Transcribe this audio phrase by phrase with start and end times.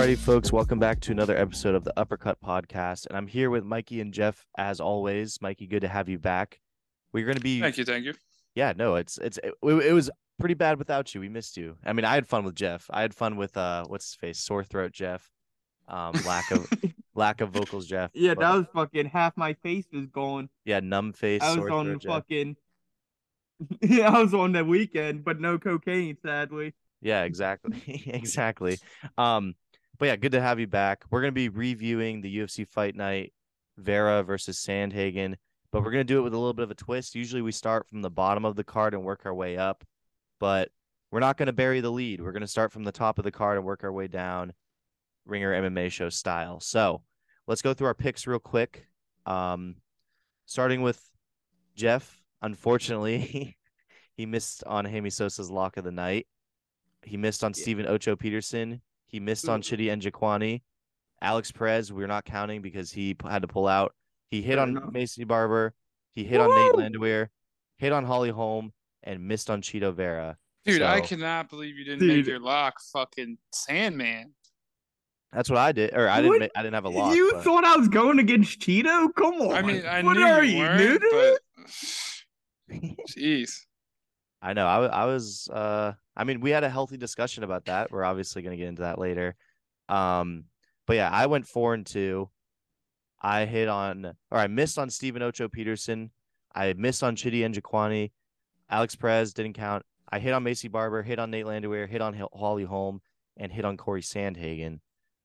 [0.00, 3.06] Alrighty, folks, welcome back to another episode of the Uppercut Podcast.
[3.06, 5.36] And I'm here with Mikey and Jeff as always.
[5.42, 6.58] Mikey, good to have you back.
[7.12, 8.14] We're going to be Thank you, thank you.
[8.54, 10.08] Yeah, no, it's it's it, it was
[10.38, 11.20] pretty bad without you.
[11.20, 11.76] We missed you.
[11.84, 12.86] I mean, I had fun with Jeff.
[12.88, 14.38] I had fun with uh what's his face?
[14.38, 15.30] Sore throat Jeff.
[15.86, 16.66] Um lack of
[17.14, 18.10] lack of vocals Jeff.
[18.14, 20.48] Yeah, but- that was fucking half my face was gone.
[20.64, 22.12] yeah, numb face, I was sore on throat the Jeff.
[22.12, 22.56] fucking.
[23.82, 26.72] Yeah, I was on the weekend, but no cocaine, sadly.
[27.02, 27.82] Yeah, exactly.
[28.06, 28.78] exactly.
[29.18, 29.54] Um,
[30.00, 31.04] but yeah, good to have you back.
[31.10, 33.32] We're gonna be reviewing the UFC fight night,
[33.76, 35.36] Vera versus Sandhagen,
[35.70, 37.14] but we're gonna do it with a little bit of a twist.
[37.14, 39.84] Usually we start from the bottom of the card and work our way up,
[40.40, 40.70] but
[41.12, 42.22] we're not gonna bury the lead.
[42.22, 44.54] We're gonna start from the top of the card and work our way down,
[45.26, 46.60] ringer MMA show style.
[46.60, 47.02] So
[47.46, 48.86] let's go through our picks real quick.
[49.26, 49.76] Um,
[50.46, 51.00] starting with
[51.74, 52.16] Jeff.
[52.42, 53.56] Unfortunately,
[54.16, 56.26] he missed on Hammy Sosa's lock of the night.
[57.02, 57.62] He missed on Yeah.
[57.62, 58.80] Steven Ocho Peterson.
[59.10, 59.62] He missed on Ooh.
[59.62, 60.62] Njokuani.
[61.22, 63.94] Alex Perez, we're not counting because he had to pull out.
[64.30, 64.74] He hit on.
[64.92, 65.74] Maycee Barber.
[66.12, 66.80] He hit on Nate Woo!
[66.82, 67.28] Landwehr.
[67.78, 68.72] Hit on Holly Holm
[69.02, 70.36] and missed on Cheeto Vera.
[70.64, 74.32] Dude, I cannot believe you didn't make your lock fucking Sandman.
[75.32, 75.94] That's what I did.
[75.94, 76.30] Or I didn't.
[76.30, 76.40] What?
[76.40, 77.14] ma- I didn't have a lock.
[77.14, 79.14] you but- thought I was going against Cheeto?
[79.14, 79.52] Come on.
[79.52, 81.02] I mean, I what knew are you you, weren't, dude?
[81.10, 81.40] but
[83.10, 83.52] jeez.
[84.42, 84.66] I know.
[84.66, 85.48] I, wa- I was.
[85.52, 87.90] Uh, I mean, we had a healthy discussion about that.
[87.90, 89.34] We're obviously going to get into that later.
[89.88, 90.44] Um,
[90.86, 92.28] but yeah, I went four and two.
[93.22, 96.10] I hit on, or I missed on Steven Ocho Peterson.
[96.54, 98.12] I missed on Chidi Njokuani.
[98.68, 99.82] Alex Perez didn't count.
[100.12, 103.00] I hit on Maycee Barber, hit on Nate Landwehr, hit on Holly Holm,
[103.38, 104.80] and hit on Corey Sandhagen.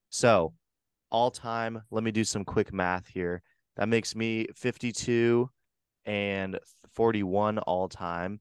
[0.09, 0.53] So,
[1.11, 3.41] all time, let me do some quick math here.
[3.75, 5.49] That makes me 52
[6.05, 6.57] and
[6.93, 8.39] 41 all time.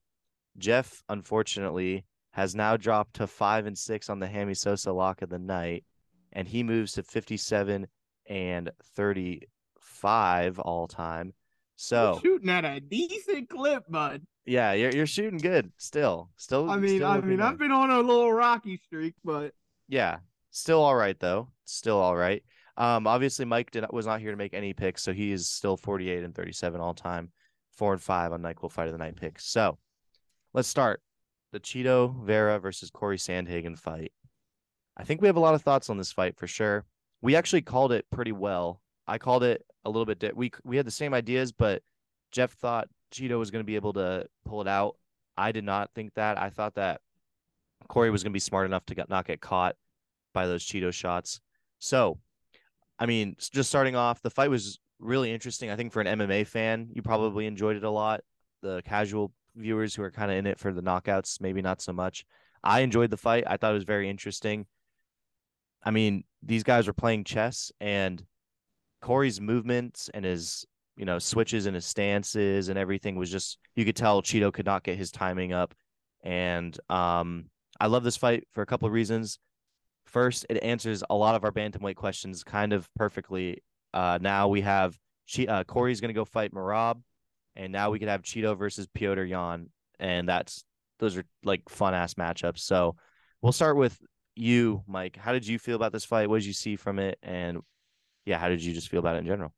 [0.56, 2.04] Jeff, unfortunately,
[2.34, 5.84] has now dropped to five and six on the Hammy Sosa lock of the night,
[6.32, 7.86] and he moves to 57
[8.28, 11.32] and 35 all time.
[11.76, 14.22] So, shooting at a decent clip, bud.
[14.46, 16.30] yeah, you're you're shooting good still.
[16.36, 17.40] Still, I mean, still I mean, good.
[17.40, 19.52] I've been on a little rocky streak, but
[19.88, 20.18] Yeah,
[20.50, 21.48] still all right though.
[21.64, 22.42] Still all right.
[22.76, 25.76] Um, obviously Mike did was not here to make any picks, so he is still
[25.76, 27.30] 48 and 37 all time,
[27.76, 29.46] four and five on Nyquil Fight of the Night picks.
[29.46, 29.78] So
[30.52, 31.00] let's start
[31.54, 34.10] the Cheeto Vera versus Corey Sandhagen fight.
[34.96, 36.84] I think we have a lot of thoughts on this fight for sure.
[37.22, 38.82] We actually called it pretty well.
[39.06, 40.18] I called it a little bit.
[40.18, 41.82] Di- we we had the same ideas, but
[42.32, 44.96] Jeff thought Cheeto was going to be able to pull it out.
[45.36, 46.40] I did not think that.
[46.40, 47.00] I thought that
[47.86, 49.76] Corey was going to be smart enough to get, not get caught
[50.32, 51.40] by those Cheeto shots.
[51.78, 52.18] So,
[52.98, 55.70] I mean, just starting off, the fight was really interesting.
[55.70, 58.22] I think for an MMA fan, you probably enjoyed it a lot.
[58.60, 61.92] The casual viewers who are kind of in it for the knockouts, maybe not so
[61.92, 62.24] much.
[62.62, 63.44] I enjoyed the fight.
[63.46, 64.66] I thought it was very interesting.
[65.84, 68.24] I mean, these guys were playing chess, and
[69.02, 70.64] Corey's movements and his,
[70.96, 74.64] you know, switches and his stances and everything was just you could tell Cheeto could
[74.64, 75.74] not get his timing up.
[76.22, 79.38] And um, I love this fight for a couple of reasons.
[80.06, 83.62] First, it answers a lot of our bantamweight questions kind of perfectly.
[83.92, 87.02] Uh, now we have che- uh, Corey's going to go fight Merab,
[87.56, 90.64] and now we could have Cheeto versus Petr Yan, and that's
[90.98, 92.60] those are like fun ass matchups.
[92.60, 92.96] So
[93.42, 93.98] we'll start with
[94.36, 95.16] you, Mike.
[95.16, 96.28] How did you feel about this fight?
[96.28, 97.18] What did you see from it?
[97.22, 97.60] And
[98.24, 99.52] yeah, how did you just feel about it in general?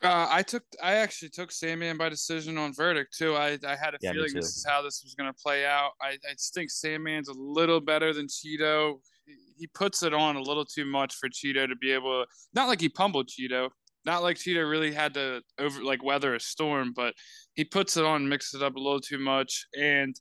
[0.00, 3.34] Uh, I took, I actually took Sandman by decision on verdict too.
[3.34, 5.90] I, I had a Yeah, feeling this is how this was going to play out.
[6.00, 9.00] I, I think Sandman's a little better than Cheeto.
[9.26, 12.24] He, he puts it on a little too much for Cheeto to be able.
[12.24, 13.70] to Not like he pummeled Cheeto.
[14.08, 17.12] Not like Cheeto really had to over like weather a storm, but
[17.56, 19.66] he puts it on, mixes it up a little too much.
[19.78, 20.18] And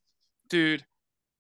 [0.50, 0.84] dude,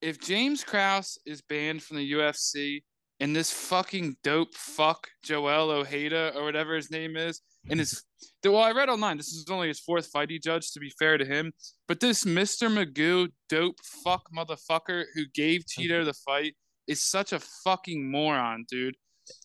[0.01, 2.83] if James Krause is banned from the UFC
[3.19, 8.01] and this fucking dope fuck Joel Ojeda or whatever his name is, and his
[8.45, 11.17] well, I read online this is only his fourth fight he judged to be fair
[11.17, 11.51] to him,
[11.85, 12.71] but this Mr.
[12.71, 13.75] Magoo dope
[14.05, 16.55] fuck motherfucker who gave Cheeto the fight
[16.87, 18.95] is such a fucking moron, dude.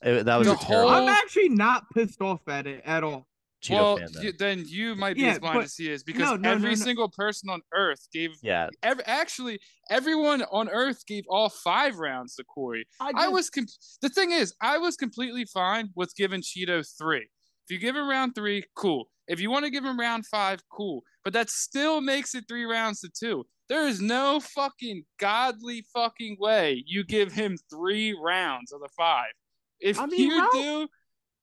[0.03, 3.05] It- that was The a terrible whole- I'm actually not pissed off at it at
[3.05, 3.27] all.
[3.63, 4.09] Cheeto well, fan.
[4.21, 6.51] You, then you might be Yeah, as blind but- as he is because no, no,
[6.51, 6.85] every no, no.
[6.85, 12.35] single person on earth gave yeah, Every, actually, everyone on Earth gave all five rounds
[12.37, 12.87] to Corey.
[12.99, 13.67] I just- was com-
[14.01, 17.29] the thing is, I was completely fine with giving Cheeto three.
[17.65, 19.09] If you give him round three, cool.
[19.29, 21.05] If you want to give him round five, cool.
[21.23, 23.47] But that still makes it three rounds to two.
[23.69, 29.31] There is no fucking godly fucking way you give him three rounds of the five.
[29.83, 30.89] If I mean, you round- do,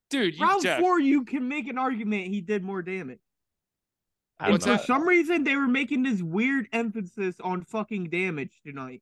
[0.10, 3.20] dude, you round Jeff, four, you can make an argument he did more damage.
[4.40, 4.78] And for know.
[4.78, 9.02] some reason, they were making this weird emphasis on fucking damage tonight.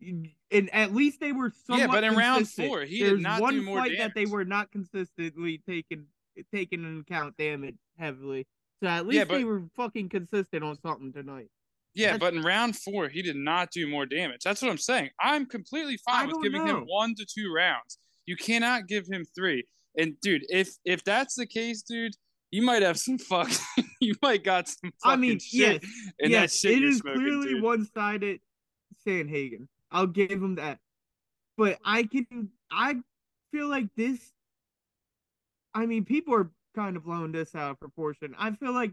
[0.00, 0.28] and
[0.72, 3.54] at least they were somewhat Yeah, but in round four, he There's did not one
[3.54, 6.06] do more fight that they were not consistently taking
[6.52, 8.46] taking into account damage heavily.
[8.82, 11.50] So at least Yeah, they were fucking consistent on something tonight.
[11.94, 14.42] Yeah, That's- but in round four, he did not do more damage.
[14.42, 15.10] That's what I'm saying.
[15.20, 16.78] I'm completely fine with giving know.
[16.78, 17.98] him one to two rounds.
[18.26, 19.64] You cannot give him three.
[19.98, 22.14] And dude, if if that's the case, dude,
[22.50, 23.50] you might have some fuck.
[24.00, 25.82] you might got some fucking I mean, shit.
[25.82, 27.62] yes, and that yes, shit it smoking, clearly dude.
[27.62, 28.40] one-sided
[29.06, 29.66] Sandhagen.
[29.90, 30.78] I'll give him that.
[31.58, 32.96] But I can I
[33.52, 34.18] feel like this
[35.74, 38.34] I mean, people are kind of blowing this out of proportion.
[38.38, 38.92] I feel like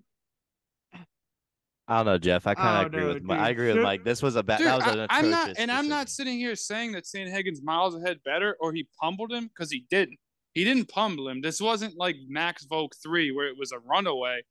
[1.89, 2.45] I don't know, Jeff.
[2.47, 3.23] I kind Oh, of agree no, with.
[3.23, 4.03] Mi- I agree with Mike.
[4.03, 4.59] This was a bad.
[4.59, 7.05] Dude, That was I, an I'm not, atrocious and I'm not sitting here saying that
[7.05, 10.19] Sandhagen's miles ahead better or he pummeled him because he didn't.
[10.53, 11.41] He didn't pummel him.
[11.41, 14.41] This wasn't like Max Volk three where it was a runaway.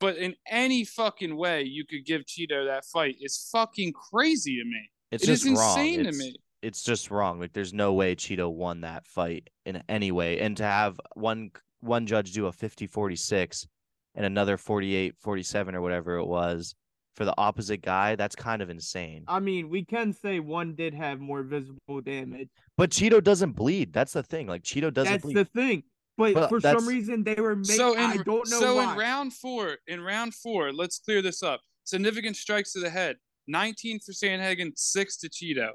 [0.00, 4.64] But in any fucking way you could give Cheeto that fight is fucking crazy to
[4.64, 4.90] me.
[5.12, 5.78] It's It is just wrong.
[5.78, 6.36] insane to It's- me.
[6.62, 7.40] It's just wrong.
[7.40, 10.40] Like there's no way Cheeto won that fight in any way.
[10.40, 11.50] And to have one
[11.80, 13.66] one judge do a 50-46
[14.14, 16.74] and another 48-47 or whatever it was
[17.14, 19.24] for the opposite guy, that's kind of insane.
[19.28, 22.48] I mean, we can say one did have more visible damage.
[22.76, 23.92] But Cheeto doesn't bleed.
[23.92, 24.46] That's the thing.
[24.46, 25.36] Like Cheeto doesn't That's bleed.
[25.36, 25.82] the thing.
[26.16, 28.76] But Well, for that's- some reason they were making so in I don't know so
[28.76, 28.92] why.
[28.92, 31.60] in round four, in round four, let's clear this up.
[31.84, 33.16] Significant strikes to the head.
[33.48, 35.70] 19 for Sandhagen, six to Cheeto.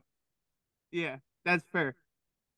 [0.91, 1.95] yeah, that's fair.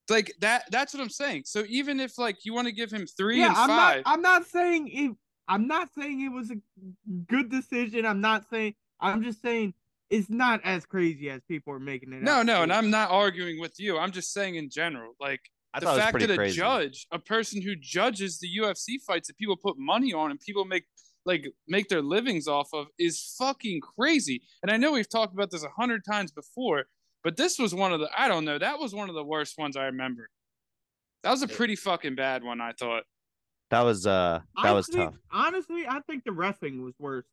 [0.08, 1.42] Like that that's what I'm saying.
[1.46, 4.12] So even if like you want to give him three yeah, and I'm five, not
[4.12, 5.12] I'm not saying it
[5.50, 6.56] I'm not saying it was a
[7.26, 8.06] good decision.
[8.06, 9.74] I'm not saying I'm just saying
[10.08, 12.72] it's not as crazy as people are making it no, out no, and.
[12.72, 13.98] I'm not arguing with you.
[13.98, 15.14] I'm just saying in general.
[15.20, 15.40] Like
[15.74, 16.56] I the thought it was fact that a crazy.
[16.56, 20.64] judge, a person who judges the UFC fights that people put money on and people
[20.64, 20.84] make
[21.26, 24.42] like make their livings off of is fucking crazy.
[24.62, 26.84] And I know we've talked about this a hundred times before,
[27.24, 29.58] but this was one of the I don't know, that was one of the worst
[29.58, 30.30] ones I remember.
[31.24, 33.02] That was a pretty fucking bad one, I thought.
[33.70, 35.14] That was uh that I was think- tough.
[35.32, 37.24] Honestly, I think the refing was worse.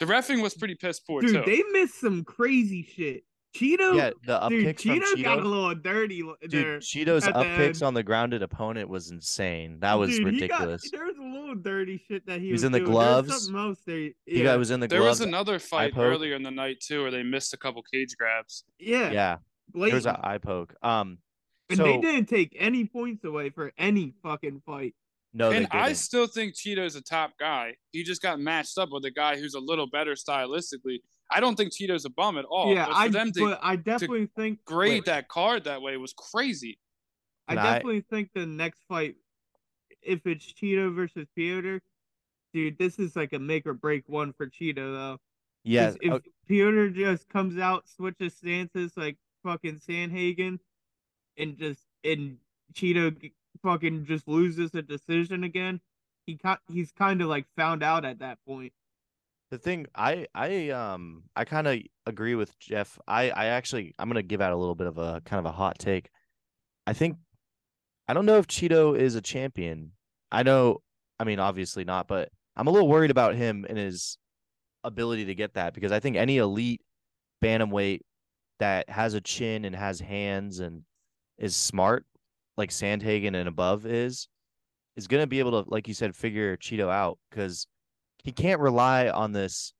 [0.00, 1.42] The refing was pretty piss poor Dude, too.
[1.46, 3.24] they missed some crazy shit.
[3.54, 6.78] Cheeto, Yeah, the up dude, kicks from Cheeto, got a little dirty Dude, there.
[6.78, 9.78] Cheeto's up the kicks on the grounded opponent was insane.
[9.80, 10.90] That was Dude, he got- ridiculous.
[10.90, 12.90] there was a little dirty shit that he, He was was in the doing.
[12.90, 13.44] There gloves.
[13.44, 14.08] something else there.
[14.24, 17.10] He got was in the there was another fight earlier in the night too where
[17.10, 18.64] they missed a couple cage grabs.
[18.78, 19.36] yeah, yeah,
[19.74, 20.74] there was an eye poke.
[20.82, 21.18] Um,
[21.68, 24.94] and so they didn't take any points away for any fucking fight.
[25.34, 27.74] No, and I still think Cheeto's a top guy.
[27.92, 30.98] He just got matched up with a guy who's a little better stylistically.
[31.30, 32.74] I don't think Cheeto's a bum at all.
[32.74, 35.80] yeah, but for I them to but I definitely think grade wait, that card that
[35.80, 36.78] way was crazy.
[37.48, 39.16] I Can I- definitely think the next fight,
[40.02, 41.80] if it's Cheeto versus Petr,
[42.52, 45.18] dude, this is like a make or break one for Cheeto though.
[45.64, 46.20] yeah, if oh,
[46.50, 50.58] Petr just comes out, switches stances like fucking Sandhagen,
[51.38, 52.36] and just and
[52.74, 53.32] Cheeto g-
[53.62, 55.80] fucking just loses a decision again,
[56.26, 56.38] he
[56.68, 58.72] he's kind of like found out at that point.
[59.50, 62.98] the thing I I um I kind of agree with Jeff.
[63.06, 65.52] I I actually I'm gonna give out a little bit of a kind of a
[65.52, 66.10] hot take.
[66.86, 67.16] I think
[68.08, 69.92] I don't know if Cheeto is a champion.
[70.32, 70.82] I know,
[71.20, 74.18] I mean, obviously not, but I'm a little worried about him and his
[74.84, 76.82] ability to get that because I think any elite
[77.42, 78.00] bantamweight
[78.58, 80.82] that has a chin and has hands and
[81.38, 82.06] is smart,
[82.56, 84.28] like Sandhagen and above is,
[84.96, 87.66] is going to be able to, like you said, figure Cheeto out because
[88.22, 89.72] he can't rely on this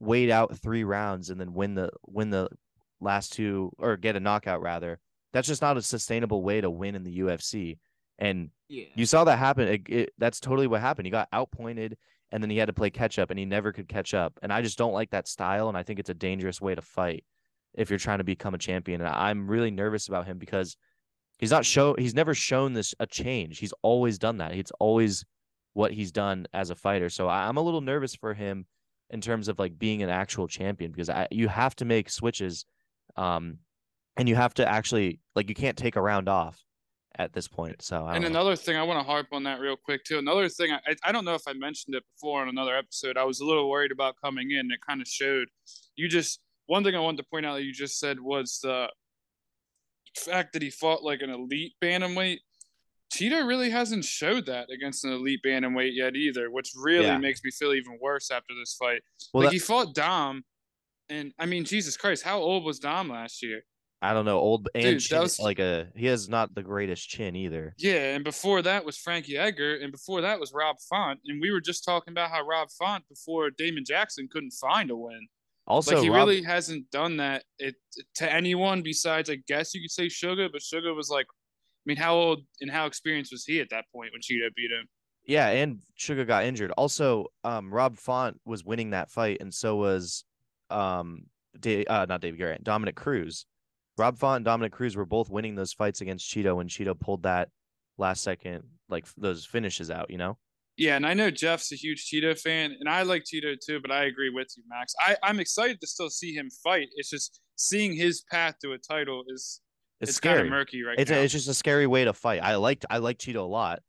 [0.00, 2.48] wait out three rounds and then win the win the
[3.00, 4.98] last two or get a knockout rather.
[5.32, 7.78] That's just not a sustainable way to win in the UFC.
[8.18, 8.86] And Yeah.
[8.94, 9.68] you saw that happen.
[9.68, 11.06] It, it, that's totally what happened.
[11.06, 11.96] He got outpointed
[12.30, 14.38] and then he had to play catch up and he never could catch up.
[14.42, 15.68] And I just don't like that style.
[15.68, 17.24] And I think it's a dangerous way to fight
[17.74, 19.00] if you're trying to become a champion.
[19.00, 20.76] And I'm really nervous about him because
[21.44, 23.58] he's not show he's never shown this a change.
[23.58, 24.52] He's always done that.
[24.54, 25.24] It's always
[25.74, 27.10] what he's done as a fighter.
[27.10, 28.66] So I, I'm a little nervous for him
[29.10, 32.64] in terms of like being an actual champion because I, you have to make switches
[33.16, 33.58] um
[34.16, 36.58] and you have to actually like you can't take a round off
[37.18, 37.82] at this point.
[37.82, 38.40] So I And don't know.
[38.40, 40.18] another thing, I want to harp on that real quick too.
[40.18, 43.16] Another thing, I, I don't know if I mentioned it before on another episode.
[43.16, 44.70] I was a little worried about coming in.
[44.72, 45.48] It kind of showed.
[45.94, 48.88] You just one thing I wanted to point out that you just said was the
[50.16, 52.38] fact that he fought like an elite bantamweight.
[53.12, 57.18] Cheetah really hasn't showed that against an elite bantamweight yet either, which really Yeah.
[57.18, 59.02] makes me feel even worse after this fight.
[59.32, 60.44] well, like that- he fought Dom,
[61.08, 63.62] and I mean, Jesus Christ, how old was Dom last year?
[64.02, 67.08] I don't know, old and Dude, chin, was- like a he has not the greatest
[67.08, 67.74] chin either.
[67.78, 71.50] Yeah, and before that was Frankie Edgar, and before that was Rob Font, and we
[71.50, 75.28] were just talking about how Rob Font before Damon Jackson couldn't find a win.
[75.66, 77.74] Also, like he Rob, really hasn't done that it
[78.16, 81.96] to anyone besides I guess you could say Sugar, but Sugar was like I mean,
[81.96, 84.88] how old and how experienced was he at that point when Cheeto beat him?
[85.26, 86.70] yeah, and Sugar got injured.
[86.72, 90.24] Also, um, Rob Font was winning that fight, and so was
[90.70, 91.24] um,
[91.64, 93.46] uh, not David Garrett, Dominick Cruz.
[93.96, 97.22] Rob Font and Dominick Cruz were both winning those fights against Cheeto when Cheeto pulled
[97.22, 97.48] that
[97.96, 100.10] last second, like those finishes out.
[100.10, 100.38] You know,
[100.76, 103.92] Yeah, and I know Jeff's a huge Cheeto fan, and I like Cheeto too, but
[103.92, 104.92] I agree with you, Max.
[104.98, 106.88] I, I'm excited to still see him fight.
[106.96, 109.60] It's just seeing his path to a title is
[110.00, 110.48] it's, it's, kind scary.
[110.48, 111.18] of murky right it's now.
[111.18, 112.42] a, it's just a scary way to fight.
[112.42, 113.80] I liked I like Cheeto a lot,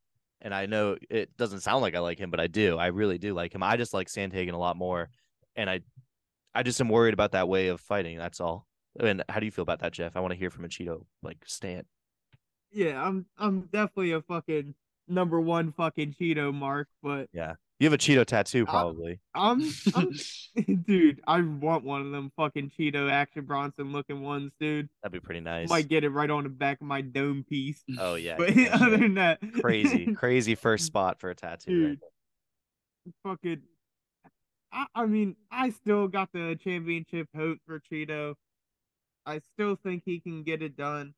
[0.41, 2.77] and I know it doesn't sound like I like him, but I do.
[2.77, 3.63] I really do like him.
[3.63, 5.09] I just like Sandhagen a lot more,
[5.55, 5.81] and I
[6.53, 8.19] I just am worried about that way of fighting.
[8.19, 8.67] That's all.
[8.99, 10.15] And how do you feel about that, Jeff?
[10.15, 11.85] I want to hear from a Cheeto like stand.
[12.71, 14.75] Yeah, I'm I'm definitely a fucking
[15.07, 17.55] number one fucking Cheeto mark, but yeah.
[17.79, 19.19] You have a Cheeto tattoo, probably.
[19.33, 19.61] I'm,
[19.95, 20.13] I'm
[20.87, 24.87] dude, I want one of them fucking Cheeto Action Bronson looking ones, dude.
[25.03, 25.67] That'd be pretty nice.
[25.67, 27.83] Might get it right on the back of my dome piece.
[27.99, 31.87] Oh yeah, But yeah, other than that, crazy, crazy first spot for a tattoo.
[31.87, 31.99] Right
[33.03, 33.13] Dude.
[33.23, 33.61] fucking.
[34.71, 38.35] I, I mean, I still got the championship hope for Cheeto.
[39.25, 41.13] I still think he can get it done.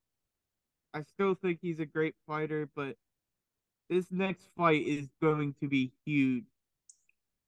[0.94, 2.96] I still think he's a great fighter, but
[3.90, 6.44] this next fight is going to be huge.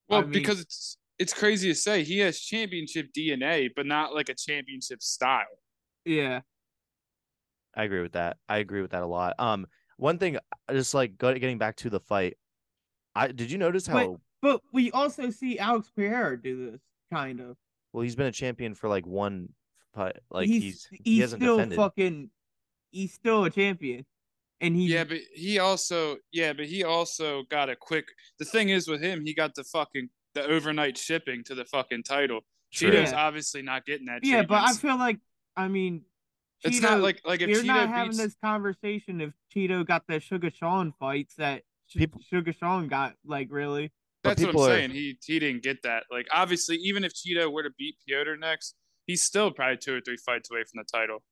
[0.08, 4.13] well, I mean- because it's it's crazy to say he has championship DNA, but not
[4.13, 5.43] like a championship style.
[6.05, 6.41] Yeah.
[7.75, 8.38] I agree with that.
[8.48, 9.36] I agree with that a lot.
[9.38, 9.67] Um,
[9.98, 10.38] one thing,
[10.72, 12.38] just like getting back to the fight,
[13.15, 16.81] I did you notice how But- But we also see Alex Pereira do this,
[17.12, 17.58] kind of.
[17.91, 19.50] well he's been a champion for like one
[19.93, 21.75] fight, like he's he's, he he's hasn't still defended.
[21.77, 22.29] fucking
[22.91, 24.05] he's still a champion.
[24.62, 28.06] And he Yeah, but he also yeah, but he also got a quick.
[28.39, 32.04] The thing is with him, he got the fucking the overnight shipping to the fucking
[32.04, 32.42] title.
[32.72, 32.92] True.
[32.92, 33.25] Cheeto's Yeah.
[33.25, 34.20] obviously not getting that.
[34.24, 35.20] Yeah, but I feel like
[35.56, 36.04] I mean
[36.63, 40.04] it's not Cheeto- like like if We're not Cheeto having this conversation if Cheeto got
[40.08, 43.92] the Sugar Sean fights that Sh- People- Sugar Sean got, like really.
[44.24, 44.92] That's what I'm are- saying.
[44.92, 46.04] He he didn't get that.
[46.12, 48.75] Like obviously, even if Cheeto were to beat Petr next,
[49.08, 51.24] he's still probably two or three fights away from the title.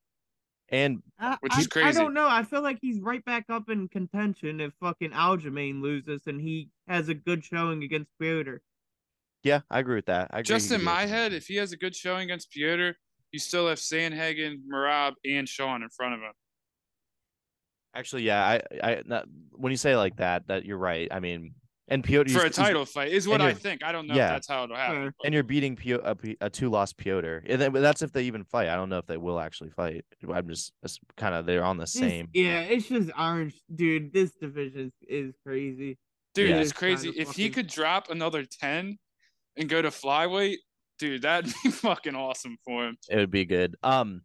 [0.69, 1.99] And I, Which I- is I crazy.
[1.99, 2.27] don't know.
[2.27, 6.69] I feel like he's right back up in contention if fucking Aljamain loses and he
[6.87, 8.59] has a good showing against Petr.
[9.43, 10.29] yeah, I agree with that.
[10.31, 11.09] I agree Just in my it.
[11.09, 12.95] head, if he has a good showing against Petr,
[13.31, 16.33] you still have Sandhagen, Merab, and Sean in front of him.
[17.93, 21.07] actually, yeah, I, I, not, when you say it like that, that you're right.
[21.11, 21.53] I mean,
[21.89, 23.83] and Petr For a he's- title fight is what I think.
[23.83, 24.27] I don't know yeah.
[24.27, 24.95] if that's how it'll happen.
[24.95, 25.13] Fair.
[25.17, 27.41] but- and you're beating Pio- a, P- a two loss Petr.
[27.45, 28.67] And then, but that's if they even fight.
[28.69, 30.03] I don't know if they will actually fight.
[30.31, 30.73] I'm just
[31.15, 32.27] kind of they're on the This- same.
[32.33, 34.11] yeah, it's just orange, dude.
[34.13, 35.97] This division is crazy.
[36.33, 36.57] Dude, Yeah.
[36.57, 37.09] it's It's crazy.
[37.15, 38.97] If he could drop another 10
[39.55, 40.57] and go to flyweight,
[40.99, 42.97] dude, that'd be fucking awesome for him.
[43.09, 43.75] It would be good.
[43.83, 44.21] Um,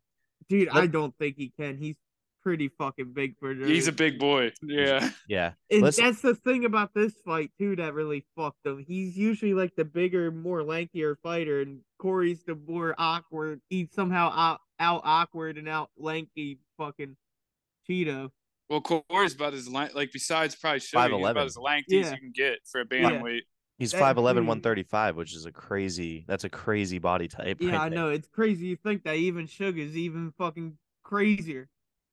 [0.49, 1.79] Dude, Let- I don't think he can.
[1.79, 1.97] He's
[2.43, 4.53] pretty fucking big for He's a big boy.
[4.63, 5.11] Yeah.
[5.29, 8.85] yeah, And Let's- that's the thing about this fight too that really fucked him.
[8.87, 13.61] He's usually like the bigger, more lankier fighter, and Corey's the more awkward.
[13.71, 17.17] He's somehow out, out awkward and out lanky fucking
[17.89, 18.31] Cheeto.
[18.69, 21.31] Well, Corey's about as lang- like besides probably showing he's 5'11".
[21.31, 23.11] about as lanky as you can get for a Yeah.
[23.11, 23.41] bantamweight.
[23.79, 26.25] he's That 5'11", 135, which is a crazy.
[26.29, 27.59] That's a crazy body type.
[27.61, 27.99] Yeah, right I there.
[27.99, 28.67] know it's crazy.
[28.67, 31.69] You think that even Sugar's even fucking crazier.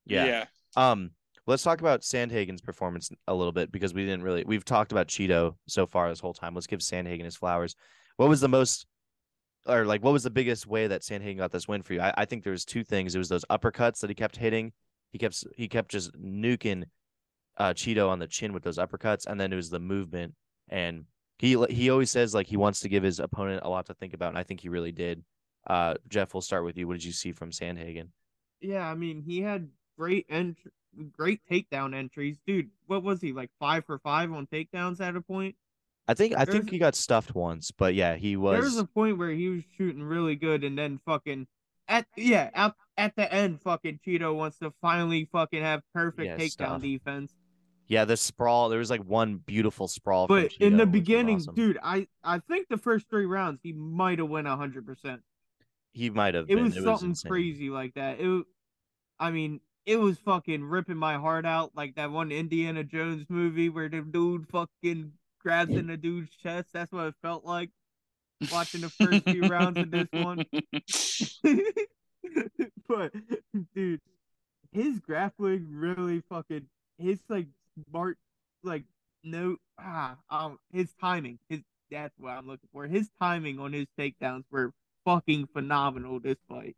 [0.06, 0.46] Yeah.
[0.76, 1.12] Um,
[1.48, 4.44] let's talk about Sandhagen's performance a little bit because we didn't really.
[4.46, 6.54] We've talked about Cheeto so far this whole time.
[6.54, 7.76] Let's give Sandhagen his flowers.
[8.18, 8.86] What was the most,
[9.66, 12.02] or like, what was the biggest way that Sandhagen got this win for you?
[12.02, 13.16] I, I think there was two things.
[13.16, 14.74] It was those uppercuts that he kept hitting.
[15.12, 16.84] He kept he kept just nuking
[17.58, 20.36] uh Cheeto on the chin with those uppercuts, and then it was the movement.
[20.70, 21.06] And
[21.40, 24.14] he he always says like he wants to give his opponent a lot to think
[24.14, 25.24] about, and I think he really did.
[25.66, 26.88] Uh, Jeff, we'll start with you.
[26.88, 28.10] What did you see from Sandhagen?
[28.62, 30.58] Yeah, I mean he had great ent-
[31.12, 32.70] great takedown entries, dude.
[32.88, 35.56] What was he like five for five on takedowns at a point?
[36.08, 38.54] I think I There's- think he got stuffed once, but yeah, he was.
[38.56, 41.48] There was a point where he was shooting really good, and then fucking
[41.88, 46.38] at yeah at at the end, fucking Cheeto wants to finally fucking have perfect Yeah,
[46.38, 46.82] takedown stuff.
[46.82, 47.34] defense.
[47.88, 48.70] Yeah, the sprawl.
[48.70, 50.28] There was like one beautiful sprawl.
[50.28, 51.56] But in the beginning, awesome.
[51.56, 55.22] dude, I I think the first three rounds he might have went hundred percent.
[55.94, 56.46] he might have.
[56.50, 56.66] It been.
[56.66, 57.30] was something insane.
[57.32, 58.20] crazy like that.
[58.20, 58.46] It,
[59.20, 63.70] I mean, it was fucking ripping my heart out like that one Indiana Jones movie
[63.70, 66.70] where the dude fucking grabs in the dude's chest.
[66.74, 67.72] That's what it felt like
[68.52, 70.46] watching the first few rounds of this one.
[72.88, 73.12] but
[73.74, 74.00] dude,
[74.72, 76.68] his grappling really fucking
[77.00, 77.48] his like
[77.90, 78.20] smart
[78.62, 78.84] like
[79.24, 82.86] no ah um his timing his that's what I'm looking for.
[82.86, 84.72] His timing on his takedowns were
[85.04, 86.76] fucking phenomenal this fight.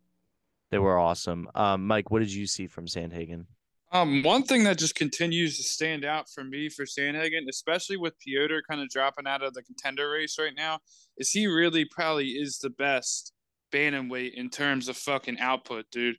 [0.72, 1.50] They were awesome.
[1.54, 3.46] Um, Mike, what did you see from Sandhagen?
[3.94, 8.14] Um, one thing that just continues to stand out for me for Sandhagen, especially with
[8.26, 10.80] Petr kind of dropping out of the contender race right now,
[11.18, 13.34] is he really probably is the best
[13.74, 16.16] bantamweight in terms of fucking output, dude.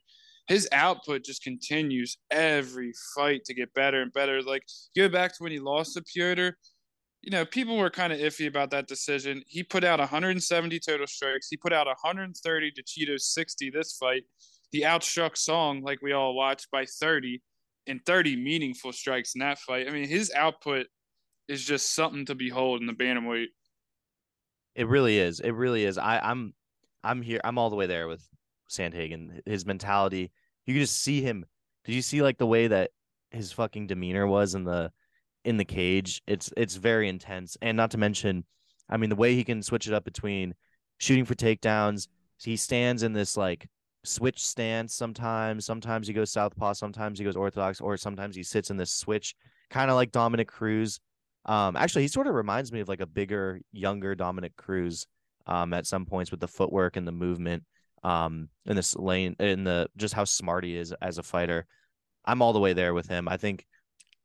[0.47, 4.43] His output just continues every fight to get better and better.
[4.43, 4.63] Like
[4.95, 6.53] go back to when he lost to Petr,
[7.23, 9.43] you know, people were kind of iffy about that decision.
[9.47, 11.47] He put out 170 total strikes.
[11.49, 14.23] He put out 130 to Chito's 60 this fight.
[14.71, 17.41] He outstruck Song, like we all watched, by 30
[17.87, 19.87] and 30 meaningful strikes in that fight.
[19.87, 20.87] I mean, his output
[21.47, 23.47] is just something to behold in the bantamweight.
[24.75, 25.39] It really is.
[25.39, 25.97] It really is.
[25.97, 26.53] I, I'm
[27.05, 27.39] I'm here.
[27.45, 28.27] I'm all the way there with
[28.69, 29.39] Sandhagen.
[29.45, 30.31] His mentality.
[30.65, 31.45] You can just see him.
[31.85, 32.91] Did you see like the way that
[33.31, 34.91] his fucking demeanor was in the
[35.45, 36.21] in the cage?
[36.27, 37.57] It's it's very intense.
[37.61, 38.45] And not to mention,
[38.89, 40.53] I mean, the way he can switch it up between
[40.97, 42.07] shooting for takedowns.
[42.37, 43.67] He stands in this like
[44.03, 45.65] switch stance sometimes.
[45.65, 46.73] Sometimes he goes southpaw.
[46.73, 49.35] Sometimes he goes orthodox, or sometimes he sits in this switch,
[49.69, 50.99] kind of like Dominick Cruz.
[51.45, 55.07] Um, actually, he sort of reminds me of like a bigger, younger Dominick Cruz.
[55.45, 57.63] Um, at some points with the footwork and the movement.
[58.01, 61.65] Um, in this lane, in the just how smart he is as a fighter.
[62.23, 63.27] I'm all the way there with him.
[63.27, 63.65] I think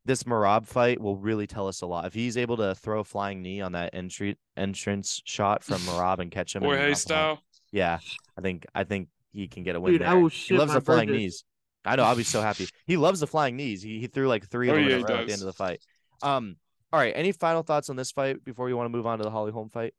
[0.09, 2.07] this Merab fight will really tell us a lot.
[2.07, 6.19] If he's able to throw a flying knee on that entry entrance shot from Merab
[6.19, 7.43] and catch him, and knock him Jorge out, style.
[7.71, 7.99] yeah,
[8.37, 10.09] I think I think he can get a win Dude, there.
[10.09, 11.21] I will he loves my the flying burgers.
[11.21, 11.45] knees.
[11.85, 12.05] I know.
[12.05, 12.69] I'll be so happy.
[12.87, 13.83] He loves the flying knees.
[13.83, 15.33] He he threw like three of Oh, them yeah, in a he row at the
[15.33, 15.81] end of the fight.
[16.23, 16.57] Um.
[16.93, 17.13] All right.
[17.15, 19.53] Any final thoughts on this fight before we want to move on to the Holly
[19.53, 19.93] Holm fight?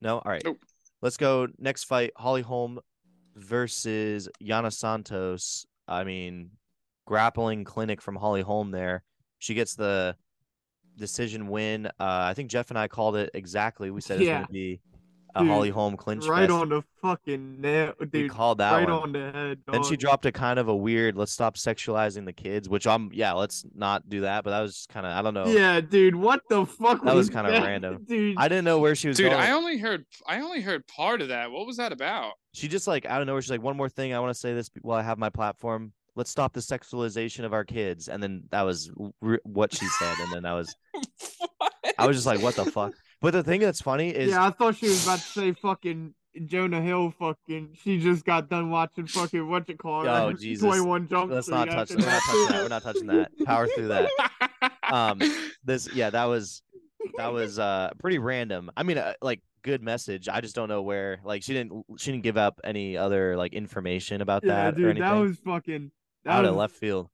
[0.00, 0.18] No.
[0.18, 0.42] All right.
[0.44, 0.58] Nope.
[1.02, 2.12] Let's go next fight.
[2.16, 2.78] Holly Holm
[3.34, 5.66] versus Yana Santos.
[5.88, 6.50] I mean,
[7.10, 9.02] grappling clinic from Holly Holm there.
[9.40, 10.14] She gets the
[10.96, 11.86] decision win.
[11.86, 13.90] Uh, I think Jeff and I called it exactly.
[13.90, 14.34] We said it's Yeah.
[14.36, 14.80] going to be
[15.34, 16.52] a Dude, Holly Holm clinch Right fest.
[16.52, 18.30] on the fucking nail, we dude.
[18.30, 19.02] called that Right one.
[19.02, 19.58] on the head.
[19.66, 23.10] Then she dropped a kind of a weird let's stop sexualizing the kids, which I'm
[23.12, 24.44] yeah, let's not do that.
[24.44, 25.46] But that was kind of I don't know.
[25.46, 26.14] Yeah, dude.
[26.16, 27.02] What the fuck?
[27.04, 28.04] That was kinda random.
[28.08, 28.36] dude.
[28.38, 29.40] I didn't know where she was Dude, going.
[29.40, 31.50] I only heard I only heard part of that.
[31.50, 32.32] What was that about?
[32.52, 34.38] She just like I don't know where she's like one more thing I want to
[34.38, 35.92] say this while I have my platform.
[36.20, 38.08] Let's stop the sexualization of our kids.
[38.08, 38.90] And then that was
[39.22, 40.14] r- what she said.
[40.20, 40.76] And then i was
[41.98, 42.92] I was just like, what the fuck?
[43.22, 46.12] But the thing that's funny is yeah, I thought she was about to say fucking
[46.44, 47.14] Jonah Hill.
[47.18, 50.08] Fucking, she just got done watching fucking what you call it.
[50.08, 50.62] Oh, Jesus.
[50.66, 52.62] Twenty One Jump let's not touch after we're not touching that.
[52.62, 53.30] We're not touching that.
[53.46, 54.10] Power through that.
[54.92, 55.20] Um,
[55.64, 56.62] this yeah that was
[57.16, 60.82] that was uh pretty random i mean uh, like good message i just don't know
[60.82, 64.74] where like she didn't she didn't give up any other like information about Yeah, that
[64.74, 65.92] or dude, anything that was fucking.
[66.24, 67.08] That out was, of left field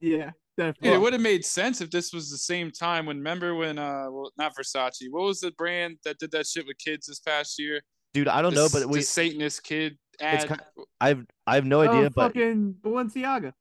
[0.00, 0.90] Yeah, Dude, definitely.
[0.90, 4.06] it would have made sense if this was the same time when remember when uh
[4.10, 5.02] well not Versace.
[5.10, 7.80] What was the brand that did that shit with kids this past year?
[8.14, 10.48] dude i don't know but we the Satanist kid It's ad.
[10.76, 13.52] ki- i've i have no idea oh, but fucking Balenciaga.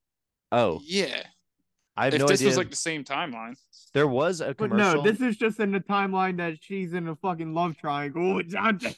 [0.54, 1.24] oh yeah.
[1.98, 3.56] i have If no this idea was like the same timeline.
[3.94, 7.08] there was a But commercial no, this is just in the timeline that she's in
[7.10, 8.96] a fucking love triangle with John James.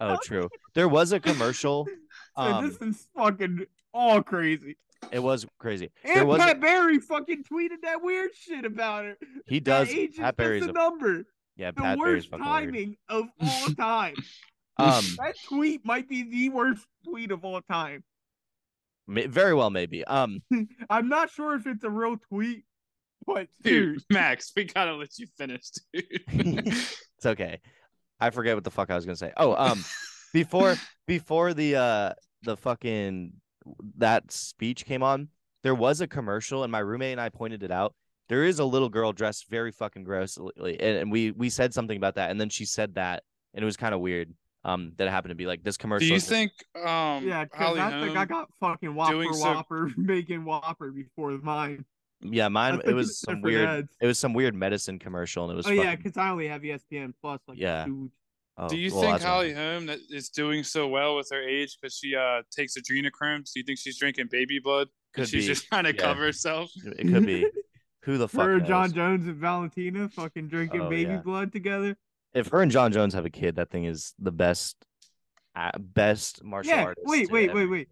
[0.00, 1.86] oh true there was a commercial
[2.36, 4.76] So um this is fucking all crazy.
[5.10, 9.18] it was crazy there And was Pat Barry fucking tweeted that weird shit about it.
[9.46, 11.24] he does age pat barry's a a, number.
[11.56, 12.64] yeah The pat barry's worst fucking weird.
[12.64, 14.14] timing of all time.
[14.78, 18.04] um that tweet might be the worst tweet of all time.
[19.06, 20.42] may- very well maybe um
[20.90, 22.64] I'm not sure if it's a real tweet,
[23.26, 26.04] but Dude, dude, Max, we gotta let you finish, dude.
[26.28, 27.60] it's okay.
[28.20, 29.32] I forget what the fuck I was gonna say.
[29.36, 29.84] Oh, um,
[30.32, 30.76] before
[31.08, 32.12] before the uh
[32.44, 33.32] the fucking
[33.98, 35.28] that speech came on,
[35.62, 37.94] there was a commercial, and my roommate and I pointed it out.
[38.28, 41.96] There is a little girl dressed very fucking grossly, and, and we we said something
[41.96, 43.22] about that, and then she said that,
[43.54, 44.32] and it was kind of weird.
[44.64, 46.06] Um, that it happened to be like this commercial.
[46.06, 49.54] Do you think um yeah, because Holly I think I got fucking Whopper doing so-
[49.54, 51.84] Whopper making Whopper before mine.
[52.20, 52.80] Yeah, mine.
[52.84, 53.68] It was some weird.
[53.68, 53.96] ads.
[54.00, 55.66] It was some weird medicine commercial, and it was.
[55.66, 57.40] Oh yeah, because I only have ESPN Plus.
[57.48, 57.86] Like Yeah.
[57.86, 58.12] dude.
[58.58, 61.28] Oh, Do you well, think that's what- Holly Holm that is doing so well with
[61.32, 63.44] her age because she uh takes adrenochrome?
[63.50, 64.88] Do you think she's drinking baby blood?
[65.12, 66.00] Because she's be, just trying to yeah.
[66.02, 66.70] cover herself.
[66.84, 67.46] It could be.
[68.04, 68.68] Who the fuck Her, knows?
[68.68, 71.18] Jon Jones, and Valentina fucking drinking Oh, baby yeah.
[71.18, 71.96] blood together.
[72.34, 74.76] if her and John Jones have a kid, that thing is the best,
[75.54, 76.82] uh, best martial Yeah.
[76.84, 77.06] artist.
[77.06, 77.88] Wait, to wait, ever- wait, wait,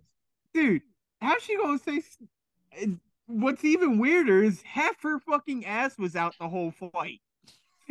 [0.53, 0.83] dude.
[1.21, 2.03] How's she gonna say?
[3.27, 7.21] What's even weirder is half her fucking ass was out the whole fight.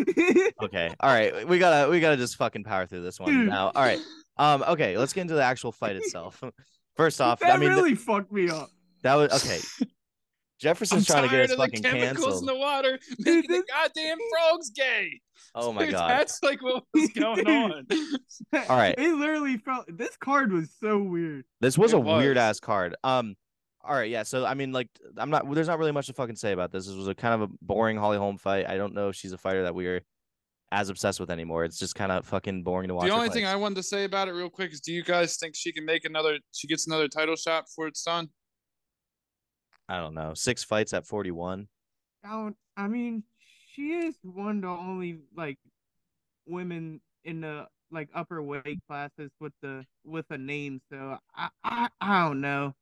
[0.61, 3.49] Okay, all right, we gotta we gotta just fucking power through this one Dude.
[3.49, 3.71] now.
[3.75, 3.99] All right,
[4.37, 6.43] um, okay, let's get into the actual fight itself.
[6.95, 8.69] First off, that I mean th- really fucked me up.
[9.03, 9.59] that was okay.
[10.59, 12.41] Jefferson's I'm trying to get tired us of the fucking chemicals canceled.
[12.41, 15.21] in the water making the goddamn frogs gay.
[15.55, 16.09] oh my Dude, god.
[16.09, 17.87] that's like what was going on.
[18.67, 18.93] All right.
[18.97, 21.45] It literally felt this card was so weird.
[21.61, 22.93] This was It a weird ass card.
[23.05, 23.37] Um,
[23.83, 24.23] all right, yeah.
[24.23, 25.49] So I mean, like, I'm not.
[25.53, 26.85] There's not really much to fucking say about this.
[26.87, 28.67] This was a kind of a boring Holly Holm fight.
[28.67, 30.01] I don't know if she's a fighter that we're
[30.71, 31.63] as obsessed with anymore.
[31.63, 33.07] It's just kind of fucking boring to watch.
[33.07, 33.45] The only thing.
[33.45, 35.85] I wanted to say about it real quick is, do you guys think she can
[35.85, 36.39] make another?
[36.51, 38.29] She gets another title shot before it's done.
[39.87, 40.33] I don't know.
[40.35, 41.67] Six fights at 41.
[42.23, 42.55] I don't.
[42.77, 43.23] I mean,
[43.73, 45.57] she is one of the only like
[46.45, 50.81] women in the like upper weight classes with the with a name.
[50.91, 52.73] So I I, I don't know.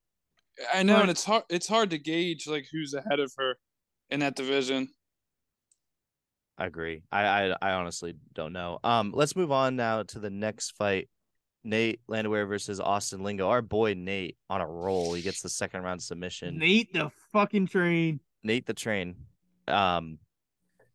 [0.74, 1.44] I know, But- and it's hard.
[1.50, 3.56] It's hard to gauge like who's ahead of her
[4.10, 4.90] in that division.
[6.58, 7.04] I agree.
[7.12, 8.80] I, I I honestly don't know.
[8.84, 11.10] Um, let's move on now to the next fight.
[11.64, 13.50] Nate Landwehr versus Austin Lingo.
[13.50, 15.14] Our boy Nate on a roll.
[15.14, 16.58] He gets the second round submission.
[16.58, 18.22] Nate the fucking train.
[18.44, 19.16] Nate the Train.
[19.68, 20.18] Um,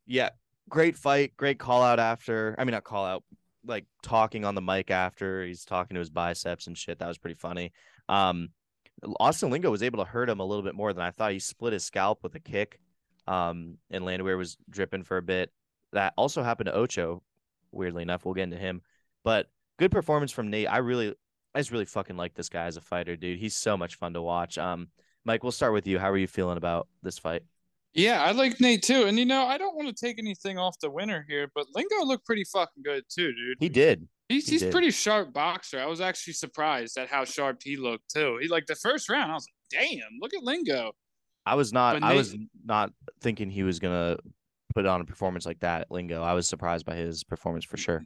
[0.07, 0.31] yeah,
[0.71, 2.55] great fight, great call out after.
[2.59, 3.23] I mean, not call out,
[3.67, 6.99] like talking on the mic after he's talking to his biceps and shit.
[7.01, 7.73] That was pretty funny.
[8.09, 8.49] Um,
[9.19, 11.33] Austin Lingo was able to hurt him a little bit more than I thought.
[11.33, 12.79] He split his scalp with a kick.
[13.27, 15.51] Um, and Landwehr was dripping for a bit.
[15.93, 17.23] That also happened to Ocho.
[17.71, 18.83] Weirdly enough, we'll get into him,
[19.25, 20.71] but good performance from Nate.
[20.71, 21.15] I really,
[21.55, 23.39] I just really fucking like this guy as a fighter, dude.
[23.39, 24.59] He's so much fun to watch.
[24.59, 24.89] Um,
[25.25, 25.99] Mike, we'll start with you.
[25.99, 27.43] How are you feeling about this fight?
[27.95, 30.79] Yeah, I like Nate too, and you know, I don't want to take anything off
[30.81, 33.57] the winner here, but Lingo looked pretty fucking good too, dude.
[33.61, 34.07] He did.
[34.33, 34.73] He's he he's did.
[34.73, 35.79] pretty sharp boxer.
[35.81, 38.39] I was actually surprised at how sharp he looked too.
[38.41, 40.93] He like the first round, I was like, damn, look at Lingo.
[41.47, 42.01] I was not.
[42.01, 44.17] But I was not thinking he was gonna
[44.75, 46.23] put on a performance like that at Lingo.
[46.23, 48.05] I was surprised by his performance for sure.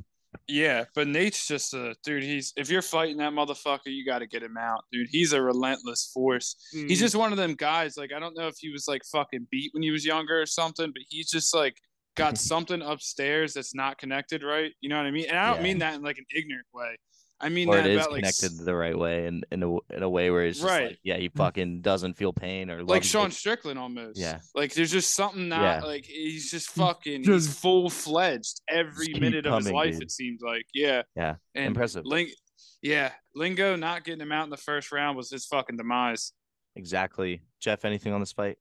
[0.48, 2.22] Yeah, but Nate's just a dude.
[2.22, 5.08] He's if you're fighting that motherfucker, you got to get him out, dude.
[5.10, 6.56] He's a relentless force.
[6.72, 7.00] He's Mm.
[7.00, 7.96] just one of them guys.
[7.96, 10.46] Like I don't know if he was like fucking beat when he was younger or
[10.46, 11.76] something, but he's just like
[12.16, 12.36] got mm-hmm.
[12.36, 14.72] something upstairs that's not connected right.
[14.80, 15.26] You know what I mean?
[15.28, 15.62] And I don't Yeah.
[15.62, 16.96] mean that in like an ignorant way.
[17.38, 19.62] I mean Or that it is about like connected s- the right way and in
[19.62, 20.88] a in a way where it's just Right.
[20.88, 21.36] like, yeah, he mm-hmm.
[21.36, 23.34] fucking doesn't feel pain or like Sean it.
[23.34, 24.18] Strickland almost.
[24.18, 24.40] Yeah.
[24.54, 25.80] Like there's just something not Yeah.
[25.84, 29.92] like he's just fucking he's just- full fledged every keep minute of his life.
[29.92, 30.04] dude.
[30.04, 31.02] It seems like yeah.
[31.14, 31.34] Yeah.
[31.54, 32.06] And Impressive.
[32.06, 32.32] Ling-
[32.80, 36.32] yeah, Lingo not getting him out in the first round was his fucking demise.
[36.74, 37.42] Exactly.
[37.60, 38.58] Jeff, anything on this fight?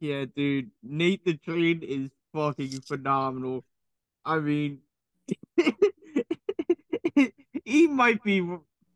[0.00, 0.70] Yeah, dude.
[0.82, 3.64] Nate the Train is fucking phenomenal.
[4.24, 4.80] I mean,
[7.64, 8.46] he might be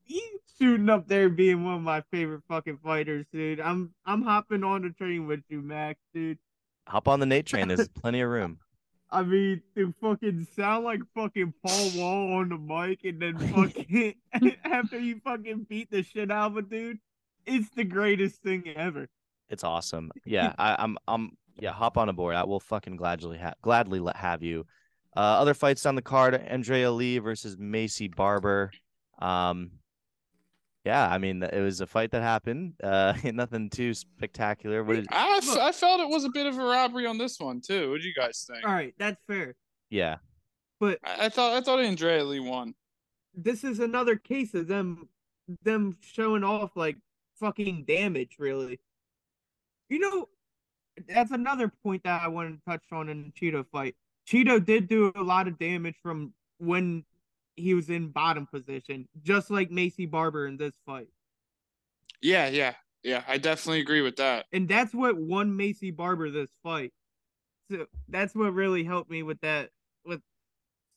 [0.05, 0.23] he's
[0.59, 3.61] shooting up there being one of my favorite fucking fighters, dude.
[3.61, 6.39] I'm I'm hopping on the train with you, Max, dude.
[6.89, 7.69] Hop on the Nate train.
[7.69, 8.59] There's plenty of room.
[9.11, 14.15] I mean, to fucking sound like fucking Paul Wall on the mic and then fucking
[14.65, 16.99] after you fucking beat the shit out of a dude,
[17.47, 19.09] it's the greatest thing ever.
[19.49, 20.11] It's awesome.
[20.27, 22.35] Yeah, I, I'm I'm yeah, hop on aboard.
[22.37, 24.67] I will fucking gladly ha- gladly let have you.
[25.17, 28.71] Uh, other fights on the card: Andrea Lee versus Maycee Barber.
[29.21, 29.71] Um,
[30.85, 32.75] yeah, I mean it was a fight that happened.
[32.83, 34.85] Uh, nothing too spectacular.
[34.85, 34.99] What?
[34.99, 35.59] Is, I, f- Look.
[35.59, 37.91] I felt it was a bit of a robbery on this one too.
[37.91, 38.65] What do you guys think?
[38.67, 39.55] All right, that's fair.
[39.91, 40.17] yeah,
[40.81, 42.75] But I, I thought I thought Andrea Lee won.
[43.35, 45.09] this is another case of them
[45.63, 46.97] them showing off like
[47.41, 48.79] fucking damage really
[49.89, 50.29] you know
[51.09, 53.95] that's another point that i wanted to touch on in the cheeto fight
[54.29, 57.05] cheeto did do a lot of damage from when
[57.57, 61.09] he was in bottom position just like maycee barber in this fight
[62.21, 63.23] Yeah, yeah, yeah.
[63.29, 64.47] I definitely agree with that.
[64.53, 66.93] and that's what won maycee barber this fight
[67.71, 69.71] so that's what really helped me with that
[70.05, 70.21] with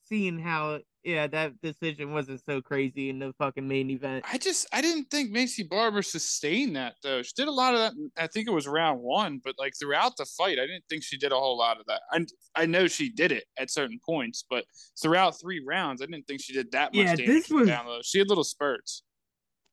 [0.07, 4.67] seeing how yeah that decision wasn't so crazy in the fucking main event I just
[4.71, 7.21] I didn't think Maycee Barber sustained that though.
[7.23, 7.93] She did a lot of that.
[8.17, 11.17] I think it was round one, but like throughout the fight, I didn't think she
[11.17, 12.01] did a whole lot of that.
[12.11, 14.65] And I know she did it at certain points, but
[15.01, 17.25] throughout three rounds, I didn't think she did that much Yeah, damage.
[17.27, 17.99] this was- down low.
[18.03, 19.03] She had little spurts.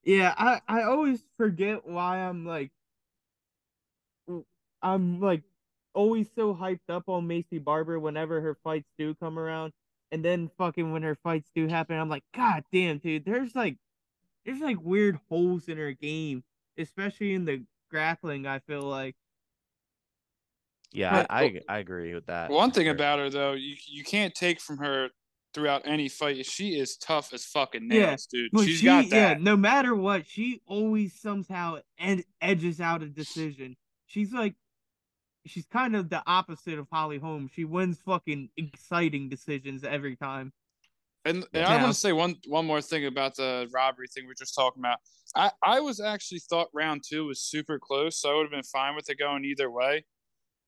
[0.04, 2.70] Yeah, I I always forget why I'm like
[4.82, 5.42] I'm like
[5.94, 9.72] always so hyped up on Maycee Barber whenever her fights do come around.
[10.10, 13.76] And then fucking when her fights do happen, I'm like, God damn, dude, there's like
[14.46, 16.42] there's like weird holes in her game,
[16.78, 19.16] especially in the grappling, I feel like.
[20.92, 22.50] yeah, But- I, I I agree with that.
[22.50, 22.94] One thing sure.
[22.94, 25.10] about her though, you you can't take from her
[25.54, 26.44] throughout any fight.
[26.46, 28.50] She is tough as fucking Yeah, nails, dude.
[28.52, 29.40] But She's she, got yeah, that.
[29.42, 33.76] no matter what, she always somehow ed- edges out a decision.
[34.06, 34.54] She's like,
[35.48, 37.48] she's kind of the opposite of Holly Holm.
[37.52, 40.52] She wins fucking exciting decisions every time.
[41.24, 44.32] And, and I want to say one one more thing about the robbery thing we
[44.32, 44.98] are just talking about.
[45.34, 48.62] I, I was actually thought round two was super close, so I would have been
[48.62, 50.04] fine with it going either way.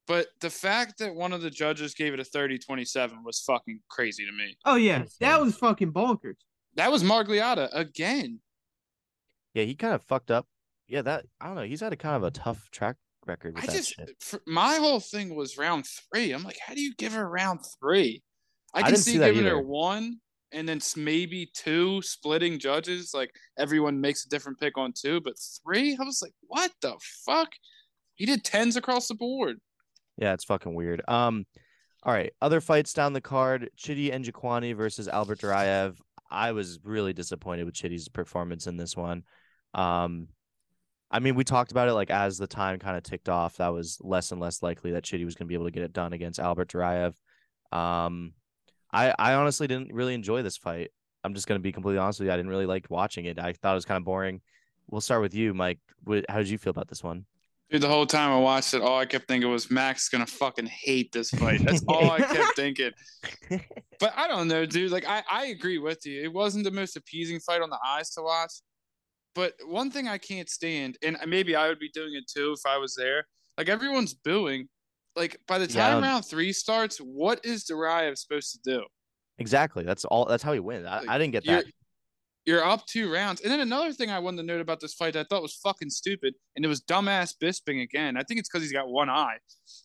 [0.07, 4.27] But the fact that one of the judges gave it a 30-27 was fucking crazy
[4.27, 4.57] to me.
[4.65, 6.37] Oh yeah, that was fucking bonkers.
[6.75, 8.41] That was Margliotta again.
[9.55, 10.47] Yeah, he kind of fucked up.
[10.89, 11.63] Yeah, that I don't know.
[11.63, 13.95] He's had a kind of a tough track record I just
[14.47, 16.33] my whole thing was round three.
[16.33, 18.23] I'm like, how do you give her round three?
[18.75, 20.19] I I can see, see giving her one
[20.53, 23.13] and then maybe two splitting judges.
[23.15, 26.95] Like everyone makes a different pick on two, but three, I was like, what the
[27.25, 27.49] fuck?
[28.15, 29.59] He did tens across the board.
[30.17, 31.03] Yeah, it's fucking weird.
[31.09, 31.47] Um,
[32.03, 35.97] all right, other fights down the card: Chidi Njokuani versus Albert Duraev.
[36.31, 39.25] I was really disappointed with Chidi's performance in this one.
[39.75, 40.29] Um,
[41.11, 43.69] I mean, we talked about it like as the time kind of ticked off, that
[43.69, 45.93] was less and less likely that Chidi was going to be able to get it
[45.93, 47.15] done against Albert Duraev.
[47.73, 48.33] Um,
[48.93, 50.91] I I honestly didn't really enjoy this fight.
[51.25, 52.33] I'm just going to be completely honest with you.
[52.33, 53.39] I didn't really like watching it.
[53.39, 54.41] I thought it was kind of boring.
[54.89, 55.79] We'll start with you, Mike.
[56.29, 57.27] How did you feel about this one?
[57.71, 60.67] Dude, the whole time I watched it, all I kept thinking was Max gonna fucking
[60.67, 61.61] hate this fight.
[61.65, 62.93] That's all I kept thinking.
[64.01, 64.91] But I don't know, dude.
[64.91, 66.23] Like I, I agree with you.
[66.23, 68.53] It wasn't the most appeasing fight on the eyes to watch.
[69.35, 72.61] But one thing I can't stand, and maybe I would be doing it too if
[72.67, 73.27] I was there.
[73.57, 74.69] Like everyone's booing.
[75.17, 78.85] Like by the time don't- round three starts, what is Duraev supposed to do?
[79.39, 79.85] exactly.
[79.85, 80.27] That's all.
[80.27, 80.87] That's how he wins.
[80.87, 81.65] I, I didn't get that.
[82.51, 83.41] You're up two rounds.
[83.43, 85.55] And then another thing I wanted to note about this fight that I thought was
[85.55, 88.17] fucking stupid, and it was dumbass Bisping again.
[88.17, 89.37] I think it's because he's got one eye.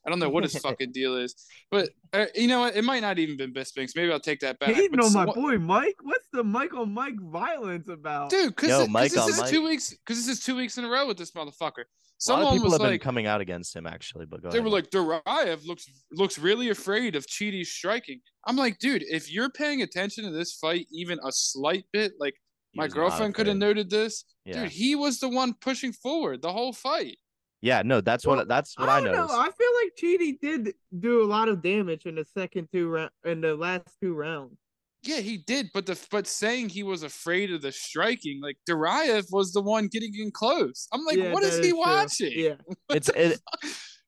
[0.06, 1.36] I don't know what his fucking deal is.
[1.69, 2.75] But uh, you know what?
[2.75, 3.95] It might not even been Bisping's.
[3.95, 4.69] Maybe I'll take that back.
[4.69, 5.95] Hating But on my so- boy Mike.
[6.01, 8.30] What's the Mike on Mike violence about?
[8.32, 9.49] Dude, because Yo, this Mike on is Mike.
[9.49, 9.89] two weeks.
[9.91, 11.84] Because this is two weeks in a row with this motherfucker.
[12.28, 14.49] A lot of Someone people was have been coming out against him actually, but go
[14.49, 14.63] they ahead.
[14.63, 18.21] were like, Duraev looks looks really afraid of Chidi's striking.
[18.47, 22.36] I'm like, dude, if you're paying attention to this fight even a slight bit, like
[22.76, 26.42] He my girlfriend could have noted this, Yeah, dude, he was the one pushing forward
[26.42, 27.18] the whole fight.
[27.62, 27.82] yeah.
[27.84, 29.28] No, that's Well, what that's what I, don't know.
[29.30, 33.12] I feel like Chidi did do a lot of damage in the second two round
[33.24, 34.58] in the last two rounds.
[35.04, 39.28] Yeah, he did, but the but saying he was afraid of the striking, like Duraev
[39.32, 40.88] was the one getting in close.
[40.92, 41.80] I'm like, Yeah, what is he true.
[41.80, 42.32] watching?
[42.36, 42.56] Yeah,
[42.90, 43.40] It's it,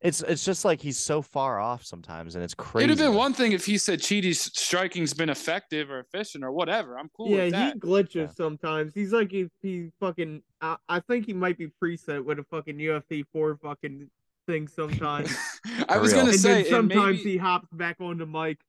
[0.02, 2.86] it's it's just like he's so far off sometimes, and it's crazy.
[2.86, 6.52] It'd have been one thing if he said Chidi's striking's been effective or efficient or
[6.52, 7.00] whatever.
[7.00, 7.44] I'm cool yeah.
[7.46, 7.60] with that.
[7.68, 8.28] Yeah, he glitches Yeah.
[8.36, 8.94] sometimes.
[8.94, 10.44] He's like he, he fucking.
[10.62, 14.10] I, I think he might be preset with a fucking UFC four fucking
[14.46, 15.36] thing sometimes.
[15.90, 16.22] I was real.
[16.22, 18.60] gonna and say, then sometimes maybe, he hops back onto Mike.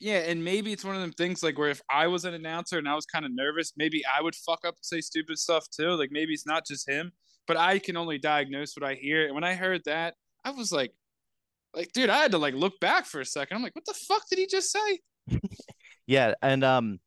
[0.00, 2.76] yeah, and maybe it's one of them things like where if I was an announcer
[2.78, 5.64] and I was kind of nervous, maybe I would fuck up and say stupid stuff
[5.70, 5.90] too.
[5.90, 7.12] Like maybe it's not just him,
[7.46, 9.26] but I can only diagnose what I hear.
[9.26, 10.14] And when I heard that,
[10.46, 10.92] I was like,
[11.74, 13.56] like, dude, I had to like look back for a second.
[13.56, 15.00] I'm like, what the fuck did he just say?
[16.08, 17.00] Yeah, and um,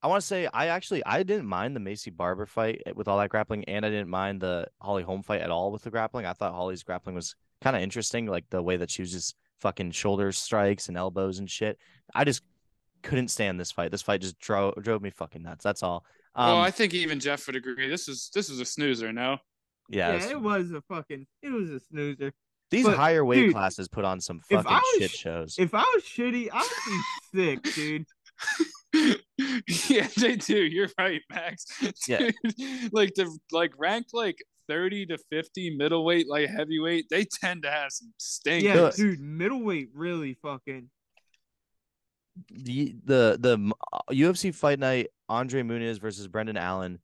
[0.00, 3.08] I want to say I actually I didn't mind the Maycee Barber fight eh, with
[3.08, 5.90] all that grappling, and I didn't mind the Holly Holm fight at all with the
[5.90, 6.24] grappling.
[6.24, 9.34] I thought Holly's grappling was kind of interesting, like the way that she was just
[9.60, 11.78] fucking shoulder strikes and elbows and shit.
[12.14, 12.42] I just
[13.02, 13.90] couldn't stand this fight.
[13.90, 15.64] This fight just drove drove me fucking nuts.
[15.64, 16.04] That's all.
[16.36, 17.88] Um, well, I think even Jeff would agree.
[17.88, 19.12] This is this is a snoozer.
[19.12, 19.38] No,
[19.88, 21.26] yeah, Yeah, it's- it was a fucking.
[21.42, 22.32] It was a snoozer.
[22.74, 25.56] These but, higher weight dude, classes put on some fucking shit sh- shows.
[25.58, 26.60] If I was shitty, I
[27.32, 28.06] would be sick, dude.
[29.90, 30.56] yeah, they do.
[30.56, 31.66] You're right, Max.
[32.06, 32.30] Yeah.
[32.92, 34.36] Like the like ranked like
[34.68, 38.64] thirty to fifty middleweight, like heavyweight, they tend to have some stink.
[38.64, 38.94] Yeah, Good.
[38.94, 40.90] dude, middleweight really fucking.
[42.50, 46.98] the the the uh, UFC fight night Andre Muniz versus Brendan Allen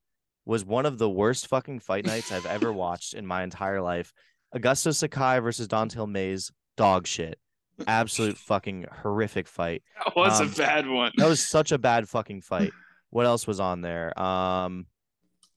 [0.44, 4.12] was one of the worst fucking fight nights I've ever watched in my entire life.
[4.54, 7.38] Augusto Sakai versus Don'Tale Mayes, dog shit.
[7.86, 9.82] Absolute fucking horrific fight.
[10.04, 11.12] That was um, a bad one.
[11.16, 12.72] That was such a bad fucking fight.
[13.10, 14.18] What else was on there?
[14.20, 14.86] Um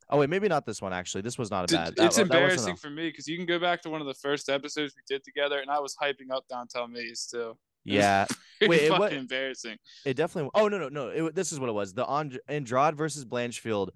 [0.10, 1.22] Oh wait, maybe not this one actually.
[1.22, 1.96] This was not a bad.
[1.96, 4.14] that- it's that embarrassing for me because you can go back to one of the
[4.14, 7.58] first episodes we did together, and I was hyping up Downtown Mays too.
[7.84, 8.26] Yeah,
[8.62, 9.78] It's Wait, it fucking embarrassing.
[10.06, 10.52] It definitely.
[10.54, 11.08] Oh no no no!
[11.08, 11.94] It, this is what it was.
[11.94, 13.90] The And- Andrade versus Blanchfield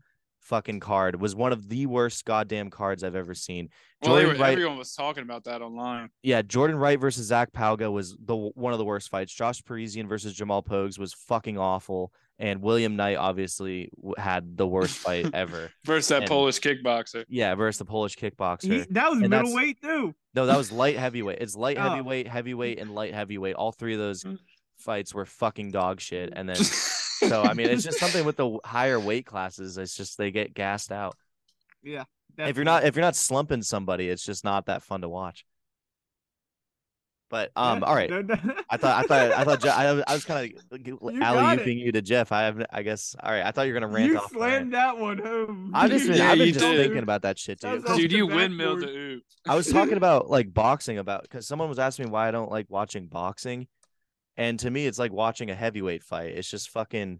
[0.47, 3.69] fucking card was one of the worst goddamn cards I've ever seen.
[4.01, 6.09] Well, Jordan were, Wright- everyone was talking about that online.
[6.23, 9.33] Yeah, Jordan Wright versus Zac Pauga was the one of the worst fights.
[9.33, 14.97] Josh Parisian versus Jamal Pogues was fucking awful, and William Knight obviously had the worst
[14.97, 15.71] fight ever.
[15.85, 17.25] Versus that And- Polish kickboxer.
[17.27, 18.71] Yeah, versus the Polish kickboxer.
[18.71, 20.15] He, that was And that's- middleweight too.
[20.33, 21.39] No, that was light heavyweight.
[21.41, 21.81] It's light Oh.
[21.89, 23.55] heavyweight, heavyweight, and light heavyweight.
[23.55, 24.37] All three of those mm.
[24.77, 26.31] fights were fucking dog shit.
[26.35, 26.57] And then
[27.19, 29.77] so so I mean, it's just something with the higher weight classes.
[29.77, 31.15] It's just they get gassed out.
[31.83, 32.03] Yeah.
[32.37, 35.45] If you're not if you're not slumping somebody, it's just not that fun to watch.
[37.29, 38.09] But um, Yeah, all right.
[38.09, 38.35] no, no.
[38.69, 41.91] I thought I thought I thought Je- I, I was kind of You alley-ooping you
[41.91, 42.31] to Jeff.
[42.31, 43.43] I have I guess all right.
[43.45, 44.31] I thought you were gonna rant you off.
[44.31, 45.71] my- slammed that one home.
[45.73, 46.77] I've just been Yeah, I've been just did.
[46.79, 47.71] thinking about that shit, dude.
[47.73, 48.93] was 'Cause off Dude, you windmill backboard.
[48.95, 49.23] the oop.
[49.45, 52.49] I was talking about like boxing about because someone was asking me why I don't
[52.49, 53.67] like watching boxing,
[54.37, 56.31] and to me it's like watching a heavyweight fight.
[56.35, 57.19] It's just fucking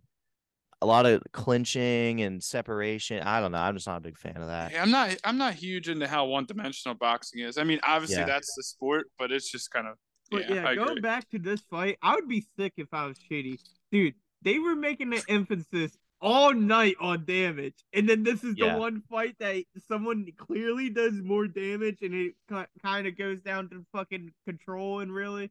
[0.81, 3.23] a lot of clinching and separation.
[3.23, 3.57] I don't know.
[3.57, 4.71] I'm just not a big fan of that.
[4.71, 5.15] Yeah, I'm not.
[5.23, 7.57] I'm not huge into how one dimensional boxing is.
[7.57, 8.25] I mean, obviously Yeah.
[8.25, 9.95] that's the sport, but it's just kind of.
[10.29, 13.17] But Yeah, yeah, going back to this fight, I would be sick if I was
[13.17, 13.59] shitty.
[13.91, 17.75] Dude, they were making the emphasis all night on damage.
[17.93, 18.73] And then this is Yeah.
[18.73, 22.35] the one fight that someone clearly does more damage and it
[22.83, 25.49] kind of goes down to fucking control and really.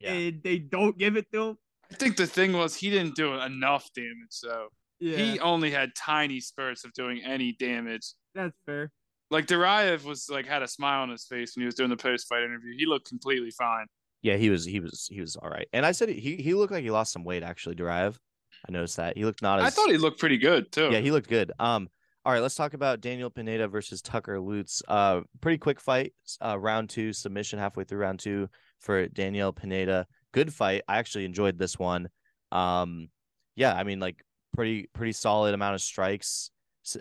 [0.00, 0.12] Yeah.
[0.12, 1.58] And they don't give it to him.
[1.90, 4.68] I think the thing was he didn't do enough damage so
[5.00, 8.14] Yeah, He only had tiny spurts of doing any damage.
[8.34, 8.90] that's fair.
[9.30, 11.96] Like Duraev was like had a smile on his face when he was doing the
[11.96, 12.74] post fight interview.
[12.76, 13.86] He looked completely fine.
[14.22, 15.68] Yeah, he was he was he was all right.
[15.72, 17.76] And I said he he looked like he lost some weight actually.
[17.76, 18.16] Duraev.
[18.68, 19.66] I noticed that he looked not as.
[19.66, 20.90] I thought he looked pretty good too.
[20.92, 21.52] Yeah, he looked good.
[21.58, 21.88] Um,
[22.24, 24.82] all right, let's talk about Daniel Pineda versus Tucker Lutz.
[24.86, 26.12] Uh, pretty quick fight.
[26.44, 28.48] Uh, round two submission halfway through round two
[28.80, 30.06] for Daniel Pineda.
[30.32, 30.82] Good fight.
[30.88, 32.08] I actually enjoyed this one.
[32.52, 33.08] Um,
[33.56, 36.50] yeah, I mean like pretty pretty solid amount of strikes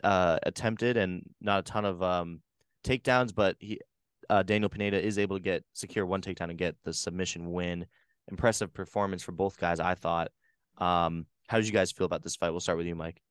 [0.04, 2.42] uh attempted and not a ton of um
[2.84, 3.80] takedowns, but he
[4.30, 7.86] uh Daniel Pineda is able to get secure one takedown and get the submission win.
[8.30, 10.30] Impressive performance for both guys, I thought.
[10.78, 12.52] Um, how did you guys feel about this fight?
[12.52, 13.22] We'll start with you, Mike.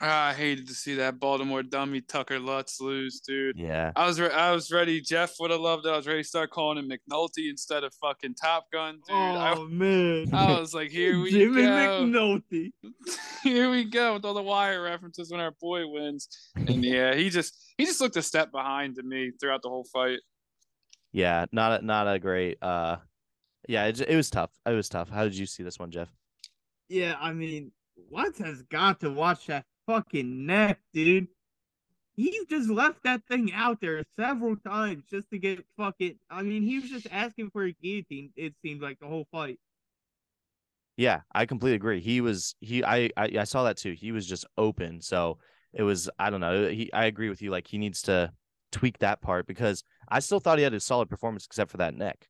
[0.00, 3.58] Ah, I hated to see that Baltimore dummy Tucker Lutz lose, dude.
[3.58, 3.92] Yeah.
[3.94, 5.00] I was re- I was ready.
[5.00, 5.90] Jeff would have loved it.
[5.90, 9.16] I was ready to start calling him McNulty instead of fucking Top Gun, dude.
[9.16, 12.04] I, oh man, I was like, here we Jimmy go.
[12.04, 12.72] McNulty.
[13.42, 16.28] here we go with all the wire references when our boy wins.
[16.56, 19.84] And yeah, he just he just looked a step behind to me throughout the whole
[19.84, 20.20] fight.
[21.12, 22.58] Yeah, not a, not a great.
[22.62, 22.96] Uh,
[23.68, 24.50] yeah, it, it was tough.
[24.66, 25.10] It was tough.
[25.10, 26.12] How did you see this one, Jeff?
[26.88, 27.72] Yeah, I mean,
[28.10, 31.28] Lutz has got to watch that fucking neck, dude.
[32.14, 36.18] He just left that thing out there several times just to get fucking.
[36.30, 38.30] I mean, he was just asking for a guillotine.
[38.36, 39.58] It seemed like the whole fight.
[40.96, 42.00] Yeah, I completely agree.
[42.00, 42.84] He was he.
[42.84, 43.92] I I, I saw that too.
[43.92, 45.00] He was just open.
[45.00, 45.38] So
[45.72, 46.10] it was.
[46.18, 46.68] I don't know.
[46.68, 46.92] He.
[46.92, 47.50] I agree with you.
[47.50, 48.30] Like he needs to
[48.72, 51.96] tweak that part because I still thought he had a solid performance except for that
[51.96, 52.28] neck.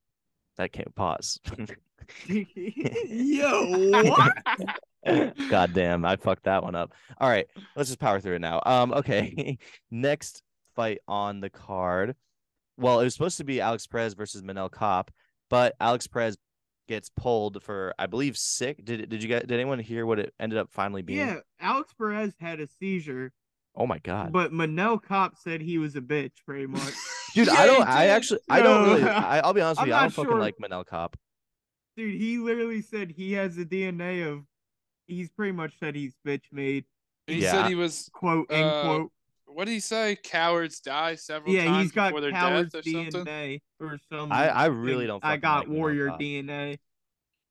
[0.59, 1.41] That can't pause.
[2.27, 4.33] Yo, what?
[5.51, 6.93] God damn, I fucked that one up.
[7.19, 8.61] All right, let's just power through it now.
[8.65, 9.59] Um, okay.
[9.91, 10.43] Next
[10.77, 12.15] fight on the card.
[12.77, 15.13] Well, it was supposed to be Alex Perez versus Manel Kape,
[15.51, 16.37] but Alex Perez
[16.89, 18.85] gets pulled for I believe sick.
[18.85, 21.19] Did did you get did anyone hear what it ended up finally being?
[21.19, 23.33] yeah, Alex Perez had a seizure,
[23.75, 24.33] Oh my god.
[24.33, 26.93] but Manel Kape said he was a bitch, pretty much.
[27.35, 29.89] Dude, Yeah, I don't I actually I don't really I, I'll be honest with I'm
[29.89, 31.17] you, I don't fucking like Manel Kape.
[31.97, 34.45] Dude, he literally said he has the DNA of.
[35.07, 36.85] He's pretty much said he's bitch made.
[37.27, 37.51] He Yeah.
[37.53, 39.13] said he was Quote end Uh, quote.
[39.47, 40.17] what did he say?
[40.23, 43.25] Cowards die several Yeah, times he's got before their death or something.
[43.25, 44.33] DNA or something.
[44.33, 46.79] I- I really don't I got warrior DNA.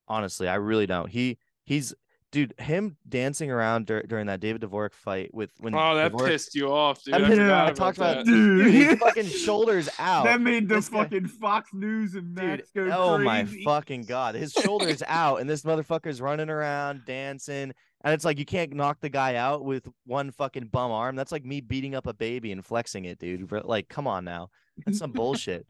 [0.08, 1.10] Honestly, I really don't.
[1.10, 1.94] He he's
[2.32, 6.28] dude, him dancing around dur- during that David Dvorak fight with when Oh, that Dvorak-
[6.28, 7.14] pissed you off, dude.
[7.14, 8.26] I I, mean, forgot I talked about- that.
[8.26, 10.24] Dude, Dude, his fucking shoulders out.
[10.24, 14.04] That made the This guy- fucking Fox News and Dude, Max go oh my fucking
[14.04, 18.74] god, his shoulders out, and this motherfucker's running around dancing, and it's like you can't
[18.74, 21.16] knock the guy out with one fucking bum arm.
[21.16, 23.52] That's like me beating up a baby and flexing it, dude.
[23.66, 24.50] Like, come on now,
[24.86, 25.68] that's some bullshit.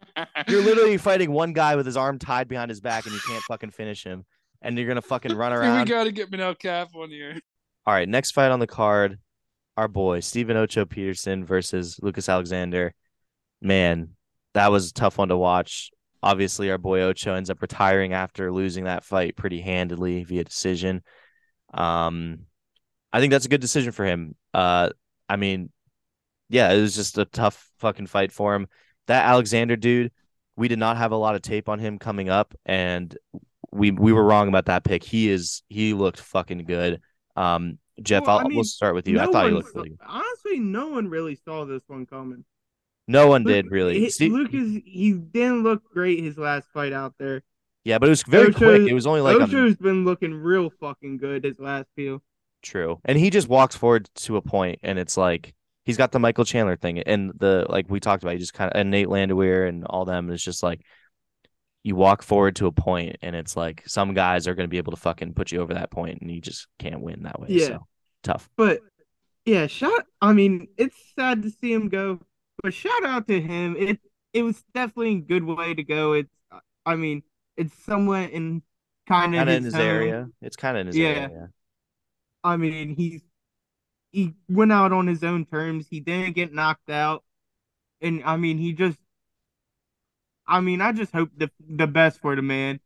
[0.47, 3.43] You're literally fighting one guy with his arm tied behind his back, and you can't
[3.43, 4.25] fucking finish him,
[4.61, 5.79] and you're gonna fucking run around.
[5.79, 7.39] we gotta get Manel Kape on here.
[7.85, 9.19] All right, next fight on the card,
[9.77, 12.93] our boy Stephen Ocho Peterson versus Lucas Alexander.
[13.61, 14.09] Man,
[14.53, 15.91] that was a tough one to watch.
[16.23, 21.01] Obviously, our boy Ocho ends up retiring after losing that fight pretty handedly via decision.
[21.73, 22.41] Um,
[23.11, 24.35] I think that's a good decision for him.
[24.53, 24.89] Uh,
[25.27, 25.71] I mean,
[26.49, 28.67] yeah, it was just a tough fucking fight for him.
[29.07, 30.11] That Alexander dude,
[30.55, 33.17] we did not have a lot of tape on him coming up, and
[33.71, 35.03] we we were wrong about that pick.
[35.03, 37.01] He is he looked fucking good.
[37.35, 39.19] Um, Jeff, Well, I I'll mean, we'll start with you.
[39.19, 39.99] I No thought he looked really good.
[40.05, 42.43] honestly, no one really saw this one coming.
[43.07, 44.09] No one Luke- did really.
[44.09, 47.43] Steve- Lucas, he didn't look great his last fight out there.
[47.83, 48.89] yeah, but it was very Ocho- quick.
[48.89, 52.21] It was only like a Ocho's been looking real fucking good his last few.
[52.61, 52.99] True.
[53.05, 56.45] And he just walks forward to a point and it's like he's got the Michael
[56.45, 59.65] Chandler thing and the like we talked about, he just kind of and Nate Landwehr
[59.65, 60.29] and all them.
[60.29, 60.81] It's just like
[61.83, 64.91] you walk forward to a point and it's like some guys are gonna be able
[64.91, 67.47] to fucking put you over that point and you just can't win that way.
[67.49, 67.67] Yeah.
[67.67, 67.87] So
[68.23, 68.49] tough.
[68.55, 68.81] But
[69.45, 70.05] yeah, shout.
[70.21, 72.19] I mean, it's sad to see him go,
[72.61, 73.75] but shout out to him.
[73.77, 73.99] It
[74.33, 76.13] it was definitely a good way to go.
[76.13, 76.29] It's
[76.85, 77.23] I mean,
[77.57, 78.61] it's somewhat in
[79.07, 80.27] kind of Kind in his his area.
[80.41, 81.07] It's kind of in his Yeah.
[81.07, 81.29] area.
[81.33, 81.47] Yeah.
[82.43, 83.21] I mean, he's
[84.11, 85.87] he went out on his own terms.
[85.89, 87.23] He didn't get knocked out,
[88.01, 88.97] and I mean, he just.
[90.51, 92.79] I mean, I just hope the the best for the man.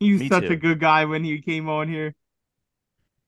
[0.00, 0.52] He was Me such too.
[0.52, 2.14] a good guy when he came on here.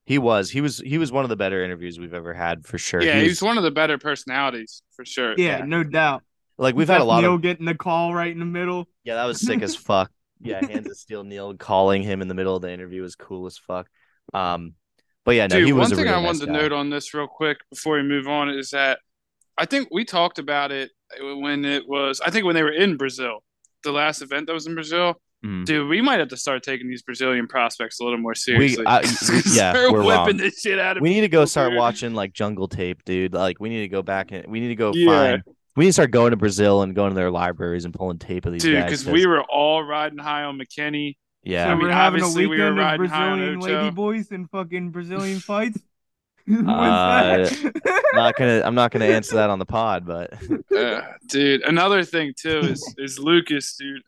[0.05, 0.51] He was.
[0.51, 0.79] He was.
[0.79, 3.03] He was one of the better interviews we've ever had for sure.
[3.03, 5.35] Yeah, He he's was- one of the better personalities for sure.
[5.37, 5.65] Yeah, Yeah.
[5.65, 6.23] no doubt.
[6.59, 7.43] like we've had a lot Neal of.
[7.43, 8.87] getting the call right in the middle.
[9.05, 10.11] Yeah, that was sick as fuck.
[10.41, 11.25] Yeah, hands of steel.
[11.25, 13.89] Neil calling him in the middle of the interview was cool as fuck.
[14.35, 14.75] Um,
[15.25, 16.53] but yeah, no, Dude, he was one a thing really I nice wanted to guy.
[16.53, 18.99] note on this real quick before we move on is that
[19.57, 20.91] I think we talked about it
[21.21, 23.43] when it was I think when they were in Brazil,
[23.83, 25.15] the last event that was in Brazil.
[25.45, 25.65] Mhm.
[25.65, 28.85] Dude, we might have to start taking these Brazilian prospects a little more seriously.
[28.87, 30.37] I- we- yeah, we're whipping wrong.
[30.37, 31.79] this shit out of We need to go start dude.
[31.79, 33.33] watching like jungle tape, dude.
[33.35, 35.07] Like we need to go back and we need to go Yeah.
[35.07, 35.43] find.
[35.75, 38.47] We need to start going to Brazil and going to their libraries and pulling tape
[38.47, 38.85] of these Dude, guys.
[38.85, 41.15] because we were all riding high on McKinney.
[41.45, 43.39] yeah, so I mean, we're having a obviously we weekend were of riding high on
[43.39, 43.83] Brazilian Ocho.
[43.83, 45.79] lady boys and fucking Brazilian fights.
[46.47, 46.69] What's
[47.65, 47.71] Uh,
[48.15, 48.63] not gonna.
[48.65, 50.33] I'm not gonna answer that on the pod, but
[50.77, 54.03] Uh, dude, another thing too is is Lucas, dude.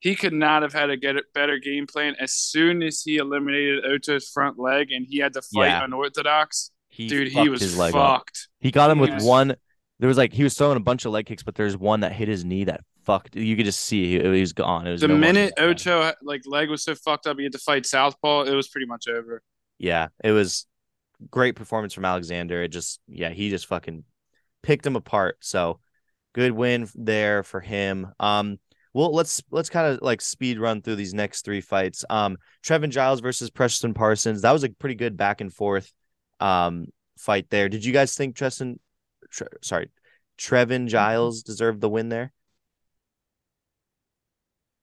[0.00, 3.84] He could not have had a get better game plan as soon as he eliminated
[3.86, 5.84] Ocho's front leg and he had to fight Yeah.
[5.84, 6.70] unorthodox.
[6.90, 8.18] he Dude, he was his leg up.
[8.18, 8.48] fucked.
[8.60, 9.24] He got him with Yes.
[9.24, 9.56] one.
[10.00, 12.12] There was like he was throwing a bunch of leg kicks, but there's one that
[12.12, 13.34] hit his knee that fucked.
[13.36, 14.86] You could just see he, he was gone.
[14.86, 15.70] It was The no minute than.
[15.70, 18.42] Ocho like leg was so fucked up, he had to fight southpaw.
[18.42, 19.40] It was pretty much over.
[19.78, 20.66] Yeah, it was
[21.30, 22.62] great performance from Alexander.
[22.62, 24.04] It just yeah, he just fucking
[24.62, 25.38] picked him apart.
[25.40, 25.80] So
[26.32, 28.12] good win there for him.
[28.20, 28.58] Um
[28.92, 32.04] well let's let's kind of like speed run through these next three fights.
[32.08, 34.42] Um Trevin Giles versus Preston Parsons.
[34.42, 35.92] That was a pretty good back and forth
[36.40, 36.86] um
[37.18, 37.68] fight there.
[37.68, 38.78] Did you guys think Treston
[39.30, 39.90] Tre- sorry,
[40.38, 42.32] Trevin Giles deserved the win there?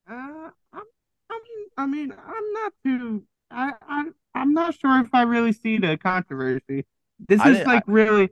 [0.10, 0.84] Uh, I'm,
[1.30, 1.42] I'm,
[1.78, 3.24] I mean, I'm not too.
[3.50, 4.06] I, I,
[4.36, 6.86] I'm not sure if I really see the controversy.
[7.28, 8.30] This I is like really.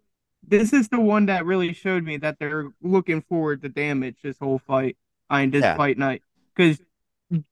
[0.47, 4.37] This is the one that really showed me that they're looking forward to damage this
[4.39, 4.97] whole fight.
[5.29, 5.75] I mean, this Yeah.
[5.75, 6.23] fight night
[6.55, 6.79] because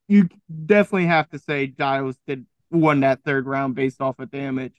[0.07, 0.29] you
[0.65, 4.73] definitely have to say Giles did won that third round based off of damage.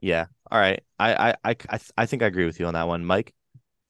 [0.00, 0.26] Yeah.
[0.50, 0.82] All right.
[0.98, 3.34] I I I I, I think I agree with you on that one, Mike.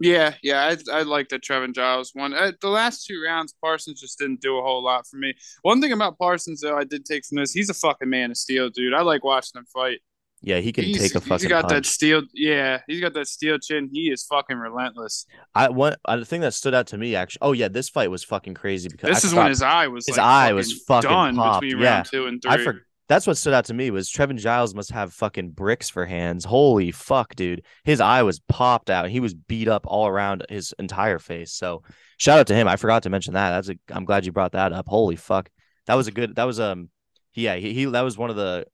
[0.00, 2.32] Yeah, yeah, I I like that Trevin Giles one.
[2.32, 5.34] Uh, the last two rounds, Parsons just didn't do a whole lot for me.
[5.62, 8.38] One thing about Parsons, though, I did take from this, he's a fucking man of
[8.38, 8.94] steel, dude.
[8.94, 10.00] I like watching him fight.
[10.42, 13.28] Yeah, he can he's, take a fucking He's got that steel, yeah, he's got that
[13.28, 13.90] steel chin.
[13.92, 15.26] He is fucking relentless.
[15.54, 17.40] I one uh, the thing that stood out to me actually.
[17.42, 20.06] Oh yeah, this fight was fucking crazy because This I is when his eye was
[20.06, 21.90] his like, eye was fucking done popped, between yeah.
[21.90, 22.50] round two and three.
[22.50, 25.90] I for, that's what stood out to me was Trevin Giles must have fucking bricks
[25.90, 26.44] for hands.
[26.44, 27.64] Holy fuck, dude.
[27.82, 29.10] His eye was popped out.
[29.10, 31.52] He was beat up all around his entire face.
[31.52, 31.82] So
[32.18, 32.68] shout out to him.
[32.68, 33.50] I forgot to mention that.
[33.50, 34.86] That's a I'm glad you brought that up.
[34.86, 35.50] Holy fuck.
[35.86, 36.88] That was a good that was um
[37.34, 38.64] yeah, he, he that was one of the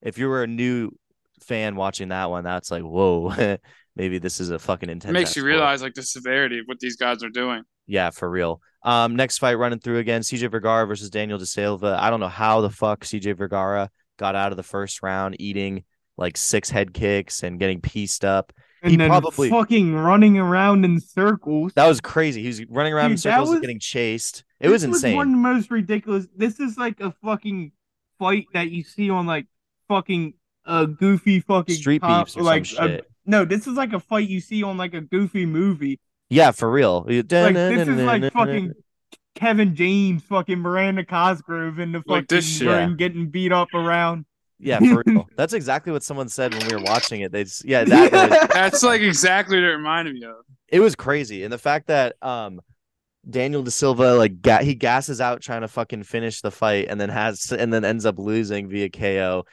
[0.00, 0.92] if you were a new
[1.42, 3.56] fan watching that one, that's like, whoa,
[3.96, 5.10] maybe this is a fucking intense.
[5.10, 5.52] It makes you sport.
[5.52, 7.64] realize like the severity of what these guys are doing.
[7.86, 8.60] Yeah, for real.
[8.82, 11.98] Um, next fight running through again, CJ Vergara versus Daniel De Silva.
[12.00, 15.84] I don't know how the fuck CJ Vergara got out of the first round eating
[16.16, 18.52] like six head kicks and getting pieced up.
[18.82, 21.72] And He probably- fucking running around in circles.
[21.74, 22.42] That was crazy.
[22.42, 24.44] He was running around in Dude, that circles and getting chased.
[24.60, 25.16] It was insane.
[25.16, 26.26] one of the most ridiculous.
[26.36, 27.72] This is like a fucking
[28.18, 29.46] fight that you see on like
[29.88, 30.34] fucking
[30.66, 34.00] uh goofy fucking Street com- beefs or like some a- no, this is like a
[34.00, 35.98] fight you see on like a goofy movie.
[36.30, 37.04] Yeah, for real.
[37.06, 38.72] Like this is like fucking
[39.34, 42.68] Kevin James, fucking Miranda Cosgrove in the fucking Like this shit.
[42.68, 44.26] ring getting beat up around.
[44.58, 45.28] Yeah, for real.
[45.36, 47.32] That's exactly what someone said when we were watching it.
[47.32, 48.48] They just, yeah, exactly.
[48.54, 50.36] That's like exactly what it reminded me of.
[50.68, 52.60] it was crazy and the fact that um
[53.28, 57.00] Daniel De Silva like ga- he gasses out trying to fucking finish the fight and
[57.00, 59.44] then has and then ends up losing via KO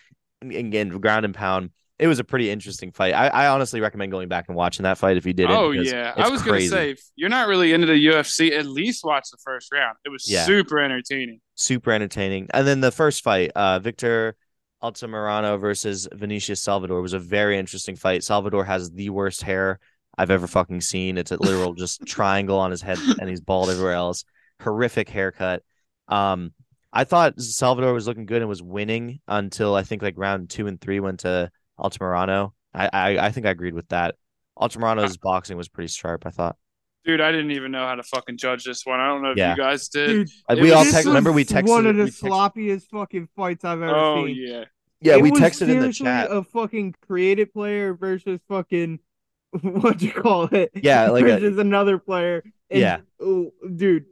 [0.41, 1.71] and, and, and ground and pound.
[2.01, 3.13] It was a pretty interesting fight.
[3.13, 5.55] I, I honestly recommend going back and watching that fight if you didn't.
[5.55, 6.67] Oh yeah, I was crazy.
[6.69, 9.97] gonna say if you're not really into the UFC, at least watch the first round.
[10.03, 10.43] It was Yeah.
[10.45, 11.39] super entertaining.
[11.55, 12.47] super entertaining.
[12.55, 14.35] And then the first fight, uh, Victor
[14.83, 18.23] Altamirano versus Vinicius Salvador was a very interesting fight.
[18.23, 19.79] Salvador has the worst hair
[20.17, 21.19] I've ever fucking seen.
[21.19, 24.25] It's a literal just triangle on his head and he's bald everywhere else.
[24.63, 25.61] Horrific haircut.
[26.07, 26.51] Um,
[26.91, 30.65] I thought Salvador was looking good and was winning until I think like round two
[30.67, 32.51] and three went to Altamirano.
[32.73, 34.15] I I, I think I agreed with that.
[34.57, 36.25] Altamirano's boxing was pretty sharp.
[36.25, 36.57] I thought.
[37.03, 38.99] Dude, I didn't even know how to fucking judge this one.
[38.99, 39.51] I don't know if Yeah.
[39.51, 40.07] you guys did.
[40.49, 41.07] Dude, we all was- text.
[41.07, 41.67] Remember we texted.
[41.67, 44.35] one of the we text- sloppiest fucking fights I've ever oh seen.
[44.37, 44.65] yeah.
[45.01, 46.27] yeah, It we was texted in the chat.
[46.31, 48.99] A fucking creative player versus fucking
[49.61, 50.69] what you call it?
[50.75, 52.43] Yeah, like a- versus another player.
[52.69, 52.99] And, Yeah.
[53.19, 54.05] oh, dude,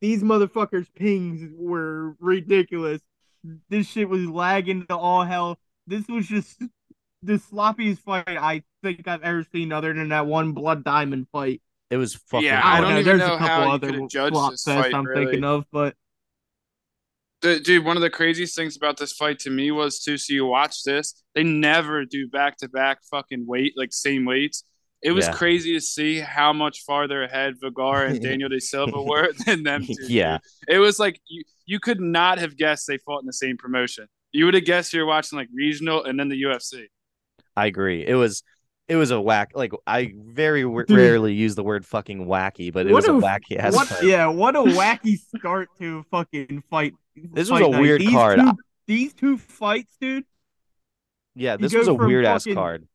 [0.00, 3.00] these motherfuckers' pings were ridiculous.
[3.68, 5.60] This shit was lagging to all hell.
[5.86, 6.60] This was just
[7.22, 11.62] the sloppiest fight I think I've ever seen, other than that one Blood Diamond fight.
[11.90, 12.46] It was fucking.
[12.46, 13.00] Yeah, I I don't, don't know.
[13.00, 15.24] even There's know a how couple you other could've flop this fest fight, I'm really.
[15.26, 15.94] thinking of, but
[17.40, 20.16] Dude, dude, one of the craziest things about this fight to me was too.
[20.16, 24.64] So you watch this, they never do back to back fucking weight like same weights.
[25.02, 25.32] It was Yeah.
[25.32, 29.84] crazy to see how much farther ahead Vergara and Daniel De Silva were than them
[29.86, 29.94] two.
[30.06, 30.38] Yeah.
[30.68, 30.76] dude.
[30.76, 34.06] it was like you you could not have guessed they fought in the same promotion.
[34.30, 36.84] You would have guessed you're watching like regional and then the UFC.
[37.56, 38.06] I agree.
[38.06, 38.42] It was.
[38.88, 39.52] It was a whack.
[39.54, 40.96] Like I very w- Dude.
[40.98, 43.88] rarely use the word fucking wacky, but it What was a, a- wacky ass what?
[43.88, 44.04] fight.
[44.04, 46.92] Yeah, what a wacky start to a fucking fight.
[47.16, 47.80] This was a night.
[47.80, 48.40] weird These card.
[48.40, 48.52] Two,
[48.86, 50.24] these two fights, dude.
[51.34, 52.86] Yeah, this was a from weird ass card.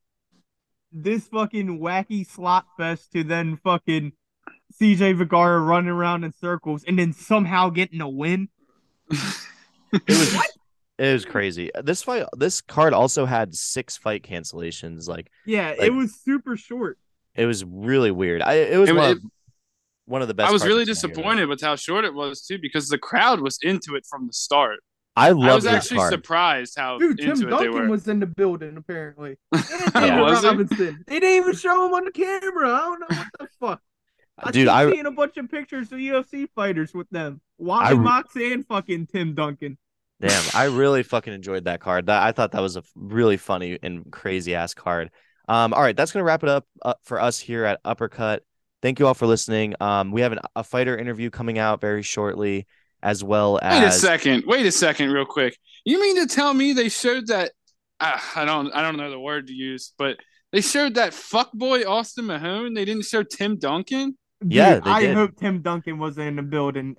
[0.92, 4.12] this fucking wacky slot fest to then fucking
[4.80, 8.50] CJ Vergara running around in circles and then somehow getting a win.
[9.94, 10.57] It was
[10.98, 11.32] it was mm-hmm.
[11.32, 11.72] crazy.
[11.84, 15.08] This fight, this card also had six fight cancellations.
[15.08, 16.98] Like Yeah, Like- it was super short.
[17.36, 18.42] it was really weird.
[18.42, 19.24] I it was It- one, it- of,
[20.06, 20.50] one of the best.
[20.50, 21.16] I was really I've seen here.
[21.16, 24.34] disappointed with how short it was too, because the crowd was into it from the
[24.34, 24.80] start.
[25.16, 26.14] I I was this actually card.
[26.14, 27.90] surprised how Dude, into Tim it they Duncan were.
[27.90, 29.38] was in the building apparently.
[29.52, 29.64] And
[29.96, 30.22] Yeah.
[30.22, 30.48] Was he?
[30.48, 31.04] Robinson.
[31.08, 32.70] They didn't even show him on the camera.
[32.72, 33.82] I don't know what the fuck.
[34.38, 37.42] I Dude, I've seen a bunch of pictures of UFC fighters with them.
[37.60, 39.80] I Wally re- Mox and fucking Tim Duncan.
[40.22, 42.08] Damn, I really fucking enjoyed that card.
[42.08, 45.12] That I thought that was a really funny and crazy ass card.
[45.48, 48.44] Um, all right, that's gonna wrap it up uh, for us here at Uppercut.
[48.82, 49.76] Thank you all for listening.
[49.80, 52.68] Um, we have an, a fighter interview coming out very shortly,
[53.02, 53.82] as well as.
[53.82, 54.44] Wait a second.
[54.46, 55.58] Wait a second, real quick.
[55.86, 57.52] You mean to tell me they showed that?
[58.00, 58.72] Uh, I don't.
[58.74, 60.18] I don't know the word to use, but
[60.52, 62.74] they showed that fuckboy Austin Mahone.
[62.74, 64.18] They didn't show Tim Duncan.
[64.46, 65.16] Yeah, Dude, they I did.
[65.16, 66.96] hope Tim Duncan was in the building.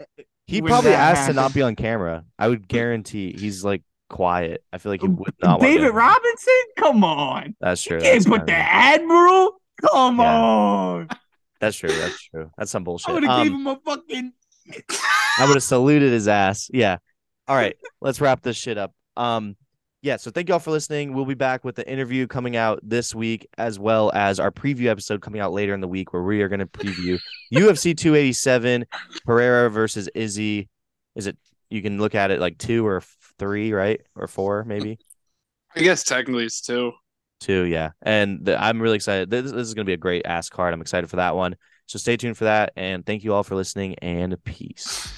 [0.48, 2.24] He when probably asked to not be on camera.
[2.38, 4.64] I would guarantee he's like quiet.
[4.72, 5.60] I feel like he would not.
[5.60, 5.92] David to.
[5.92, 6.62] Robinson?
[6.76, 7.54] Come on.
[7.60, 7.98] That's true.
[7.98, 9.60] You can't put the Admiral?
[9.82, 10.34] Come Yeah.
[10.40, 11.08] on.
[11.60, 11.90] That's true.
[11.90, 12.50] That's true.
[12.56, 13.10] That's some bullshit.
[13.10, 14.32] I would have Um, gave him a fucking
[15.38, 16.68] I would have saluted his ass.
[16.72, 16.96] Yeah.
[17.46, 17.76] All right.
[18.00, 18.92] Let's wrap this shit up.
[19.16, 19.56] Um,
[20.02, 20.16] yeah.
[20.16, 21.12] So thank you all for listening.
[21.12, 24.86] We'll be back with the interview coming out this week, as well as our preview
[24.86, 27.18] episode coming out later in the week, where we are going to preview
[27.52, 28.86] UFC 287
[29.24, 30.68] Pereira versus Izzy.
[31.14, 31.36] Is it?
[31.70, 33.02] You can look at it like two or
[33.38, 34.98] three, right, or four, maybe
[35.74, 36.92] I guess technically it's two.
[37.40, 37.64] two.
[37.64, 37.90] Yeah.
[38.02, 39.30] And the, I'm really excited.
[39.30, 40.74] This, this is going to be a great ass card.
[40.74, 41.56] I'm excited for that one.
[41.86, 42.72] So stay tuned for that.
[42.76, 43.94] And thank you all for listening.
[43.96, 45.12] And peace.